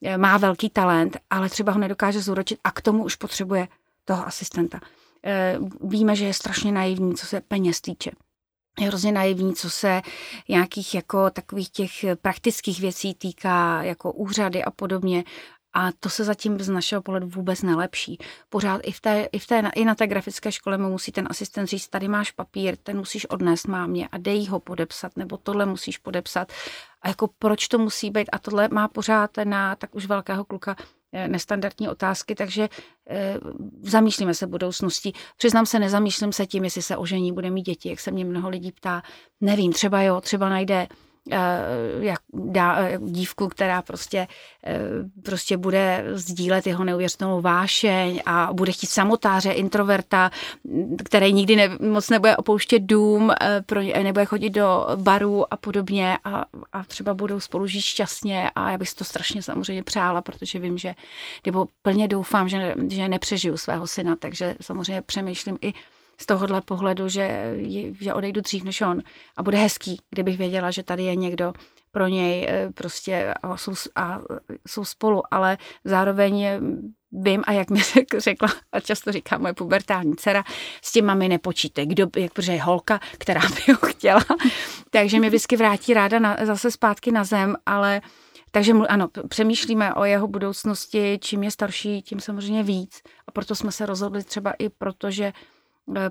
eh, 0.05 0.19
má 0.19 0.37
velký 0.37 0.71
talent, 0.71 1.17
ale 1.31 1.49
třeba 1.49 1.73
ho 1.73 1.79
nedokáže 1.79 2.21
zúročit 2.21 2.59
a 2.65 2.71
k 2.71 2.81
tomu 2.81 3.05
už 3.05 3.17
potřebuje 3.17 3.69
toho 4.05 4.27
asistenta. 4.27 4.81
Eh, 5.25 5.59
víme, 5.81 6.17
že 6.17 6.25
je 6.25 6.35
strašně 6.35 6.73
naivní, 6.73 7.15
co 7.15 7.27
se 7.27 7.41
peněz 7.41 7.81
týče 7.81 8.11
je 8.81 8.87
hrozně 8.87 9.13
naivní, 9.13 9.55
co 9.55 9.71
se 9.71 10.03
nějakých 10.49 10.95
jako 10.95 11.31
takových 11.31 11.71
těch 11.71 11.91
praktických 12.23 12.81
věcí 12.81 13.15
týká, 13.15 13.83
jako 13.83 14.13
úřady 14.13 14.65
a 14.65 14.71
podobně. 14.71 15.25
A 15.79 15.93
to 16.01 16.09
se 16.09 16.25
zatím 16.25 16.61
z 16.61 16.69
našeho 16.69 17.03
pohledu 17.03 17.29
vůbec 17.29 17.63
nelepší. 17.63 18.19
Pořád 18.49 18.81
i, 18.85 18.93
v 18.93 19.01
té, 19.01 19.29
i, 19.33 19.39
v 19.39 19.47
té, 19.47 19.71
i 19.75 19.85
na 19.85 19.95
té 19.95 20.07
grafické 20.07 20.53
škole 20.53 20.79
mu 20.79 20.91
musí 20.91 21.13
ten 21.13 21.27
asistent 21.31 21.69
říct, 21.69 21.89
tady 21.89 22.09
máš 22.09 22.31
papír, 22.31 22.77
ten 22.77 22.97
musíš 22.97 23.27
odnést 23.27 23.67
mámě 23.67 24.09
a 24.13 24.19
dej 24.19 24.47
ho 24.47 24.61
podepsat, 24.61 25.17
nebo 25.17 25.37
tohle 25.37 25.67
musíš 25.67 25.99
podepsat. 25.99 26.53
A 27.03 27.09
jako 27.09 27.29
proč 27.39 27.69
to 27.69 27.79
musí 27.79 28.11
být? 28.11 28.29
A 28.33 28.39
tohle 28.39 28.69
má 28.73 28.89
pořád 28.89 29.31
na 29.45 29.77
tak 29.77 29.95
už 29.95 30.07
velkého 30.07 30.45
kluka 30.45 30.77
eh, 31.13 31.29
nestandardní 31.29 31.89
otázky, 31.89 32.35
takže 32.35 32.69
e, 33.11 33.39
zamýšlíme 33.83 34.35
se 34.35 34.47
budoucností. 34.47 35.13
Přiznám 35.37 35.67
se, 35.67 35.79
nezamýšlím 35.79 36.33
se 36.33 36.47
tím, 36.47 36.65
jestli 36.65 36.83
se 36.83 36.97
ožení, 36.97 37.33
bude 37.33 37.51
mít 37.51 37.63
děti, 37.63 37.89
jak 37.89 38.01
se 38.01 38.11
mě 38.11 38.25
mnoho 38.25 38.49
lidí 38.49 38.73
ptá. 38.73 39.03
Nevím, 39.41 39.73
třeba 39.73 40.03
jo, 40.03 40.21
třeba 40.21 40.49
najde 40.49 40.89
jak 42.01 42.19
dá, 42.33 42.79
eh, 42.79 42.99
dívku, 43.03 43.49
která 43.49 43.83
prostě, 43.83 44.27
eh, 44.67 44.79
prostě 45.25 45.57
bude 45.57 46.05
sdílet 46.13 46.67
jeho 46.67 46.85
neuvěřitelnou 46.85 47.41
vášeň 47.41 48.23
a 48.27 48.49
bude 48.53 48.73
chtít 48.73 48.91
samotáře, 48.91 49.53
introverta, 49.53 50.31
který 51.05 51.33
nikdy 51.33 51.57
ne, 51.57 51.69
moc 51.81 52.11
nebude 52.11 52.37
opouštět 52.37 52.83
dům, 52.83 53.33
pro, 53.67 53.81
nebude 53.81 54.25
chodit 54.25 54.51
do 54.51 54.87
barů 54.97 55.53
a 55.53 55.57
podobně 55.57 56.19
a, 56.25 56.45
a 56.73 56.85
třeba 56.85 57.15
budou 57.15 57.41
spolu 57.41 57.67
žít 57.67 57.81
šťastně 57.81 58.51
a 58.55 58.71
já 58.71 58.79
bych 58.79 58.89
si 58.89 58.95
to 58.95 59.05
strašně 59.05 59.43
samozřejmě 59.43 59.83
přála, 59.83 60.23
protože 60.23 60.59
vím, 60.59 60.79
že 60.79 60.95
nebo 61.47 61.67
plně 61.83 62.09
doufám, 62.09 62.49
že, 62.49 62.75
že 62.89 63.09
nepřežiju 63.09 63.57
svého 63.57 63.87
syna, 63.87 64.17
takže 64.17 64.55
samozřejmě 64.61 65.03
přemýšlím 65.03 65.59
i 65.61 65.73
z 66.21 66.27
tohohle 66.27 66.61
pohledu, 66.61 67.09
že, 67.09 67.55
že 68.01 68.15
odejdu 68.15 68.41
dřív 68.41 68.65
než 68.65 68.81
on. 68.81 69.03
A 69.37 69.43
bude 69.43 69.59
hezký, 69.59 70.01
kdybych 70.11 70.39
věděla, 70.39 70.71
že 70.71 70.83
tady 70.83 71.03
je 71.03 71.17
někdo 71.17 71.53
pro 71.91 72.07
něj 72.07 72.47
eh, 72.49 72.69
prostě 72.75 73.35
a 73.43 73.57
jsou, 73.57 73.75
a 73.97 74.21
jsou 74.67 74.85
spolu, 74.85 75.23
ale 75.31 75.59
zároveň 75.85 76.47
vím 77.13 77.43
a 77.47 77.53
jak 77.53 77.71
mi 77.71 77.81
řekla 78.19 78.49
a 78.73 78.81
často 78.81 79.13
říká 79.13 79.39
moje 79.39 79.55
pubertální 79.55 80.17
dcera, 80.17 80.45
s 80.83 80.93
tím 80.93 81.05
mami 81.05 81.29
nepočítej, 81.29 81.87
kdo, 81.87 82.07
jak, 82.17 82.33
protože 82.33 82.53
je 82.53 82.63
holka, 82.63 83.01
která 83.19 83.41
by 83.41 83.73
ho 83.73 83.89
chtěla, 83.89 84.25
takže 84.91 85.19
mě 85.19 85.29
vždycky 85.29 85.57
vrátí 85.57 85.95
ráda 85.95 86.19
na, 86.19 86.37
zase 86.45 86.71
zpátky 86.71 87.13
na 87.13 87.25
zem, 87.25 87.57
ale 87.67 88.01
takže 88.51 88.73
ano, 88.73 89.09
přemýšlíme 89.29 89.95
o 89.95 90.05
jeho 90.05 90.29
budoucnosti, 90.29 91.19
čím 91.23 91.43
je 91.43 91.51
starší, 91.51 92.03
tím 92.03 92.21
samozřejmě 92.21 92.63
víc. 92.63 93.03
A 93.27 93.31
proto 93.31 93.55
jsme 93.55 93.73
se 93.73 93.87
rozhodli 93.87 94.25
třeba 94.25 94.53
i 94.59 94.69
proto, 94.69 95.11
že 95.11 95.25
Eh, 95.27 95.33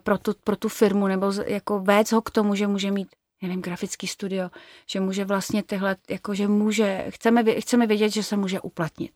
pro 0.03 0.17
tu, 0.17 0.33
pro 0.43 0.55
tu 0.55 0.69
firmu, 0.69 1.07
nebo 1.07 1.31
jako 1.45 1.79
vést 1.79 2.11
ho 2.11 2.21
k 2.21 2.31
tomu, 2.31 2.55
že 2.55 2.67
může 2.67 2.91
mít 2.91 3.07
nevím, 3.41 3.61
grafický 3.61 4.07
studio, 4.07 4.49
že 4.89 4.99
může 4.99 5.25
vlastně 5.25 5.63
tyhle, 5.63 5.95
jako 6.09 6.35
že 6.35 6.47
může, 6.47 7.05
chceme, 7.09 7.43
chceme 7.61 7.87
vědět, 7.87 8.09
že 8.09 8.23
se 8.23 8.37
může 8.37 8.59
uplatnit. 8.61 9.11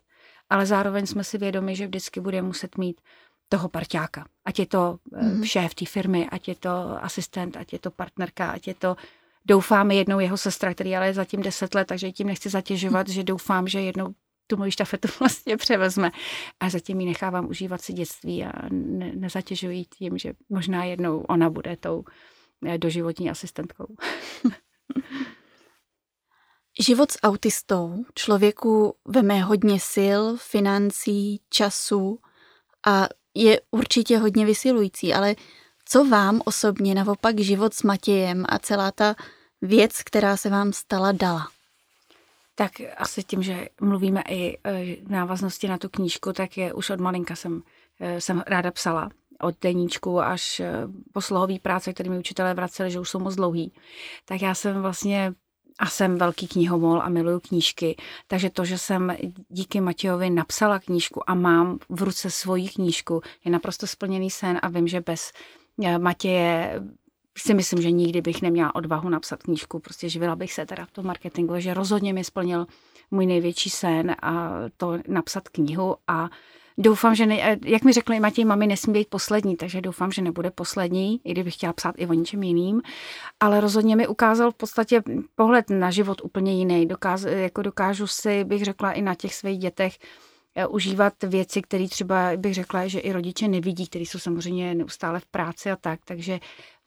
Ale 0.50 0.66
zároveň 0.66 1.06
jsme 1.06 1.24
si 1.24 1.38
vědomi, 1.38 1.76
že 1.76 1.88
vždycky 1.88 2.20
bude 2.20 2.42
muset 2.42 2.78
mít 2.78 3.02
toho 3.50 3.70
parťáka. 3.70 4.26
Ať 4.46 4.60
je 4.60 4.66
to 4.66 4.98
mm-hmm. 5.12 5.44
šéf 5.44 5.76
té 5.76 5.86
firmy, 5.86 6.30
ať 6.32 6.48
je 6.48 6.56
to 6.56 7.04
asistent, 7.04 7.58
ať 7.58 7.74
je 7.74 7.80
to 7.80 7.92
partnerka, 7.92 8.52
ať 8.52 8.68
je 8.68 8.74
to 8.74 8.96
doufáme 9.46 9.96
jednou 9.96 10.20
jeho 10.20 10.38
sestra, 10.38 10.74
který 10.74 10.96
ale 10.96 11.08
je 11.08 11.14
zatím 11.14 11.42
deset 11.42 11.76
let, 11.76 11.88
takže 11.88 12.12
tím 12.12 12.28
nechci 12.28 12.50
zatěžovat, 12.50 13.08
mm. 13.08 13.14
že 13.18 13.24
doufám, 13.24 13.68
že 13.68 13.82
jednou 13.82 14.14
tu 14.52 14.58
moji 14.58 14.72
štafetu 14.72 15.08
vlastně 15.20 15.58
převezme. 15.58 16.12
A 16.60 16.70
zatím 16.70 17.00
ji 17.00 17.06
nechávám 17.06 17.50
užívat 17.50 17.82
si 17.82 17.94
dětství 17.94 18.46
a 18.46 18.52
ne, 18.72 19.12
nezatěžuji 19.16 19.86
tím, 19.86 20.18
že 20.18 20.34
možná 20.50 20.84
jednou 20.84 21.20
ona 21.20 21.50
bude 21.50 21.78
tou 21.78 22.04
eh, 22.68 22.78
doživotní 22.78 23.30
asistentkou. 23.30 23.88
Život 26.80 27.12
s 27.12 27.18
autistou 27.24 28.06
člověku 28.16 28.96
veme 29.06 29.42
hodně 29.42 29.80
sil, 29.94 30.22
financí, 30.38 31.42
času 31.50 32.20
a 32.88 33.08
je 33.36 33.62
určitě 33.72 34.18
hodně 34.18 34.46
vysilující, 34.46 35.14
ale 35.14 35.36
co 35.86 36.06
vám 36.06 36.42
osobně 36.46 36.96
naopak 36.96 37.40
život 37.40 37.74
s 37.74 37.84
Matějem 37.84 38.46
a 38.50 38.60
celá 38.60 38.92
ta 38.92 39.16
věc, 39.62 40.04
která 40.04 40.38
se 40.38 40.50
vám 40.50 40.74
stala, 40.74 41.12
dala? 41.12 41.48
Tak 42.62 42.72
asi 42.98 43.24
tím, 43.24 43.44
že 43.44 43.68
mluvíme 43.82 44.22
i 44.30 44.58
e, 44.64 44.96
v 44.96 45.10
návaznosti 45.10 45.68
na 45.68 45.78
tu 45.78 45.90
knížku, 45.90 46.34
tak 46.34 46.58
je 46.58 46.74
už 46.74 46.90
od 46.90 47.00
malinka 47.00 47.36
jsem, 47.36 47.64
e, 48.00 48.22
jsem 48.22 48.44
ráda 48.48 48.72
psala. 48.72 49.10
Od 49.42 49.56
deníčku 49.62 50.22
až 50.22 50.60
e, 50.60 50.72
po 51.14 51.22
slohový 51.22 51.60
práce, 51.60 51.94
které 51.94 52.10
mi 52.10 52.20
učitelé 52.20 52.54
vraceli, 52.54 52.92
že 52.92 53.00
už 53.00 53.10
jsou 53.10 53.20
moc 53.20 53.36
dlouhý. 53.36 53.74
Tak 54.26 54.42
já 54.42 54.56
jsem 54.56 54.82
vlastně 54.82 55.34
a 55.80 55.86
jsem 55.86 56.18
velký 56.18 56.48
knihomol 56.48 57.02
a 57.02 57.10
miluju 57.10 57.40
knížky, 57.40 57.96
takže 58.28 58.50
to, 58.50 58.66
že 58.66 58.78
jsem 58.78 59.16
díky 59.50 59.82
Matějovi 59.82 60.30
napsala 60.30 60.80
knížku 60.80 61.30
a 61.30 61.34
mám 61.34 61.80
v 61.90 62.02
ruce 62.02 62.32
svoji 62.32 62.70
knížku, 62.70 63.22
je 63.46 63.52
naprosto 63.52 63.88
splněný 63.88 64.30
sen 64.30 64.60
a 64.62 64.70
vím, 64.70 64.88
že 64.88 65.02
bez 65.02 65.32
Matěje 65.98 66.82
si 67.38 67.54
myslím, 67.54 67.82
že 67.82 67.92
nikdy 67.92 68.22
bych 68.22 68.42
neměla 68.42 68.76
odvahu 68.76 69.10
napsat 69.10 69.44
knížku, 69.44 69.80
prostě 69.80 70.10
živila 70.10 70.36
bych 70.36 70.54
se 70.54 70.66
teda 70.66 70.86
v 70.86 70.92
tom 70.92 71.06
marketingu, 71.06 71.54
že 71.58 71.74
rozhodně 71.74 72.14
mi 72.14 72.24
splnil 72.24 72.66
můj 73.12 73.26
největší 73.26 73.70
sen 73.70 74.16
a 74.22 74.54
to 74.78 74.98
napsat 75.08 75.50
knihu. 75.50 75.96
A 76.08 76.30
doufám, 76.78 77.16
že 77.16 77.26
ne, 77.26 77.60
jak 77.66 77.84
mi 77.84 77.94
řekli 77.94 78.20
Matěj, 78.20 78.46
mami 78.46 78.68
nesmí 78.68 78.94
být 78.94 79.08
poslední, 79.10 79.56
takže 79.56 79.82
doufám, 79.82 80.12
že 80.12 80.22
nebude 80.22 80.52
poslední, 80.52 81.22
i 81.24 81.32
kdybych 81.32 81.54
chtěla 81.54 81.74
psát 81.74 81.96
i 81.98 82.08
o 82.08 82.14
něčem 82.14 82.44
jiným, 82.44 82.82
ale 83.40 83.62
rozhodně 83.62 83.96
mi 83.96 84.08
ukázal 84.08 84.52
v 84.52 84.56
podstatě 84.56 85.04
pohled 85.36 85.70
na 85.70 85.92
život 85.92 86.22
úplně 86.24 86.54
jiný. 86.54 86.86
Dokáz, 86.86 87.24
jako 87.24 87.62
dokážu 87.62 88.08
si, 88.08 88.44
bych 88.44 88.66
řekla, 88.66 88.92
i 88.92 89.02
na 89.02 89.16
těch 89.16 89.36
svých 89.36 89.60
dětech 89.60 89.98
Eh, 90.56 90.68
užívat 90.68 91.24
věci, 91.24 91.62
které 91.62 91.88
třeba 91.88 92.32
bych 92.38 92.54
řekla, 92.54 92.88
že 92.88 93.00
i 93.00 93.12
rodiče 93.12 93.48
nevidí, 93.48 93.88
které 93.88 94.04
jsou 94.04 94.20
samozřejmě 94.20 94.76
neustále 94.76 95.20
v 95.20 95.26
práci 95.26 95.72
a 95.72 95.76
tak, 95.76 96.00
takže 96.06 96.40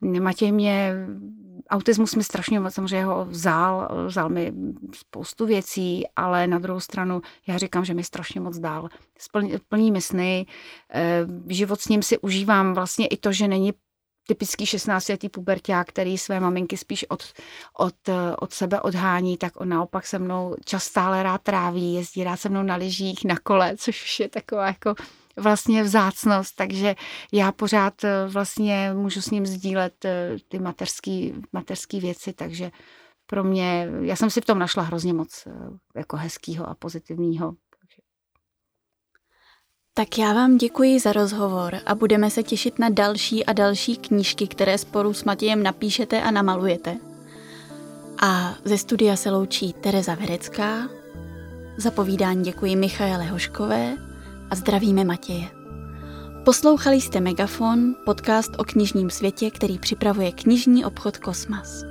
Matěj 0.04 0.52
mě, 0.52 0.94
autismus 1.70 2.14
mi 2.14 2.24
strašně 2.24 2.60
moc 2.60 2.74
samozřejmě 2.74 3.04
ho 3.04 3.24
vzal, 3.24 3.88
vzal 4.06 4.28
mi 4.28 4.52
spoustu 4.94 5.46
věcí, 5.46 6.04
ale 6.16 6.46
na 6.46 6.58
druhou 6.58 6.80
stranu 6.80 7.22
já 7.46 7.58
říkám, 7.58 7.84
že 7.84 7.94
mi 7.94 8.04
strašně 8.04 8.40
moc 8.40 8.58
dál. 8.58 8.88
Plný, 9.32 9.52
plný 9.68 9.90
mi 9.90 10.00
sny, 10.00 10.46
eh, 10.94 11.26
život 11.48 11.80
s 11.80 11.88
ním 11.88 12.02
si 12.02 12.18
užívám 12.18 12.74
vlastně 12.74 13.06
i 13.06 13.16
to, 13.16 13.32
že 13.32 13.48
není 13.48 13.72
typický 14.26 14.64
16-letý 14.64 15.28
puberták, 15.28 15.88
který 15.88 16.18
své 16.18 16.40
maminky 16.40 16.76
spíš 16.76 17.04
od, 17.08 17.24
od, 17.78 17.94
od 18.38 18.52
sebe 18.52 18.80
odhání, 18.80 19.36
tak 19.36 19.60
on 19.60 19.68
naopak 19.68 20.06
se 20.06 20.18
mnou 20.18 20.56
čas 20.64 20.84
stále 20.84 21.22
rád 21.22 21.42
tráví, 21.42 21.94
jezdí 21.94 22.24
rád 22.24 22.36
se 22.36 22.48
mnou 22.48 22.62
na 22.62 22.76
lyžích, 22.76 23.24
na 23.24 23.36
kole, 23.36 23.76
což 23.76 24.04
už 24.04 24.20
je 24.20 24.28
taková 24.28 24.66
jako 24.66 24.94
vlastně 25.36 25.82
vzácnost, 25.82 26.54
takže 26.56 26.94
já 27.32 27.52
pořád 27.52 28.04
eh, 28.04 28.26
vlastně 28.28 28.90
můžu 28.94 29.22
s 29.22 29.30
ním 29.30 29.46
sdílet 29.46 30.04
eh, 30.04 30.36
ty 30.48 30.58
mateřský, 30.58 31.34
mateřský 31.52 32.00
věci, 32.00 32.32
takže 32.32 32.70
pro 33.26 33.44
mě, 33.44 33.88
já 34.00 34.16
jsem 34.16 34.30
si 34.30 34.40
v 34.40 34.44
tom 34.44 34.58
našla 34.58 34.82
hrozně 34.82 35.12
moc 35.12 35.46
eh, 35.46 35.50
jako 35.96 36.16
hezkýho 36.16 36.68
a 36.68 36.74
pozitivního. 36.74 37.54
Tak 39.96 40.18
já 40.18 40.32
vám 40.32 40.56
děkuji 40.56 41.00
za 41.00 41.12
rozhovor 41.12 41.76
a 41.86 41.94
budeme 41.94 42.30
se 42.30 42.42
těšit 42.42 42.78
na 42.78 42.88
další 42.88 43.46
a 43.46 43.52
další 43.52 43.96
knížky, 43.96 44.48
které 44.48 44.78
spolu 44.78 45.14
s 45.14 45.24
Matějem 45.24 45.62
napíšete 45.62 46.22
a 46.22 46.30
namalujete. 46.30 46.96
A 48.22 48.54
ze 48.64 48.78
studia 48.78 49.16
se 49.16 49.30
loučí 49.30 49.72
Tereza 49.72 50.14
Verecká, 50.14 50.88
za 51.76 51.90
povídání 51.90 52.44
děkuji 52.44 52.76
Michaele 52.76 53.24
Hoškové 53.24 54.13
a 54.54 54.56
zdravíme 54.56 55.04
Matěje. 55.04 55.50
Poslouchali 56.44 57.00
jste 57.00 57.20
Megafon, 57.20 57.94
podcast 58.04 58.50
o 58.58 58.64
knižním 58.64 59.10
světě, 59.10 59.50
který 59.50 59.78
připravuje 59.78 60.32
knižní 60.32 60.84
obchod 60.84 61.18
Kosmas. 61.18 61.84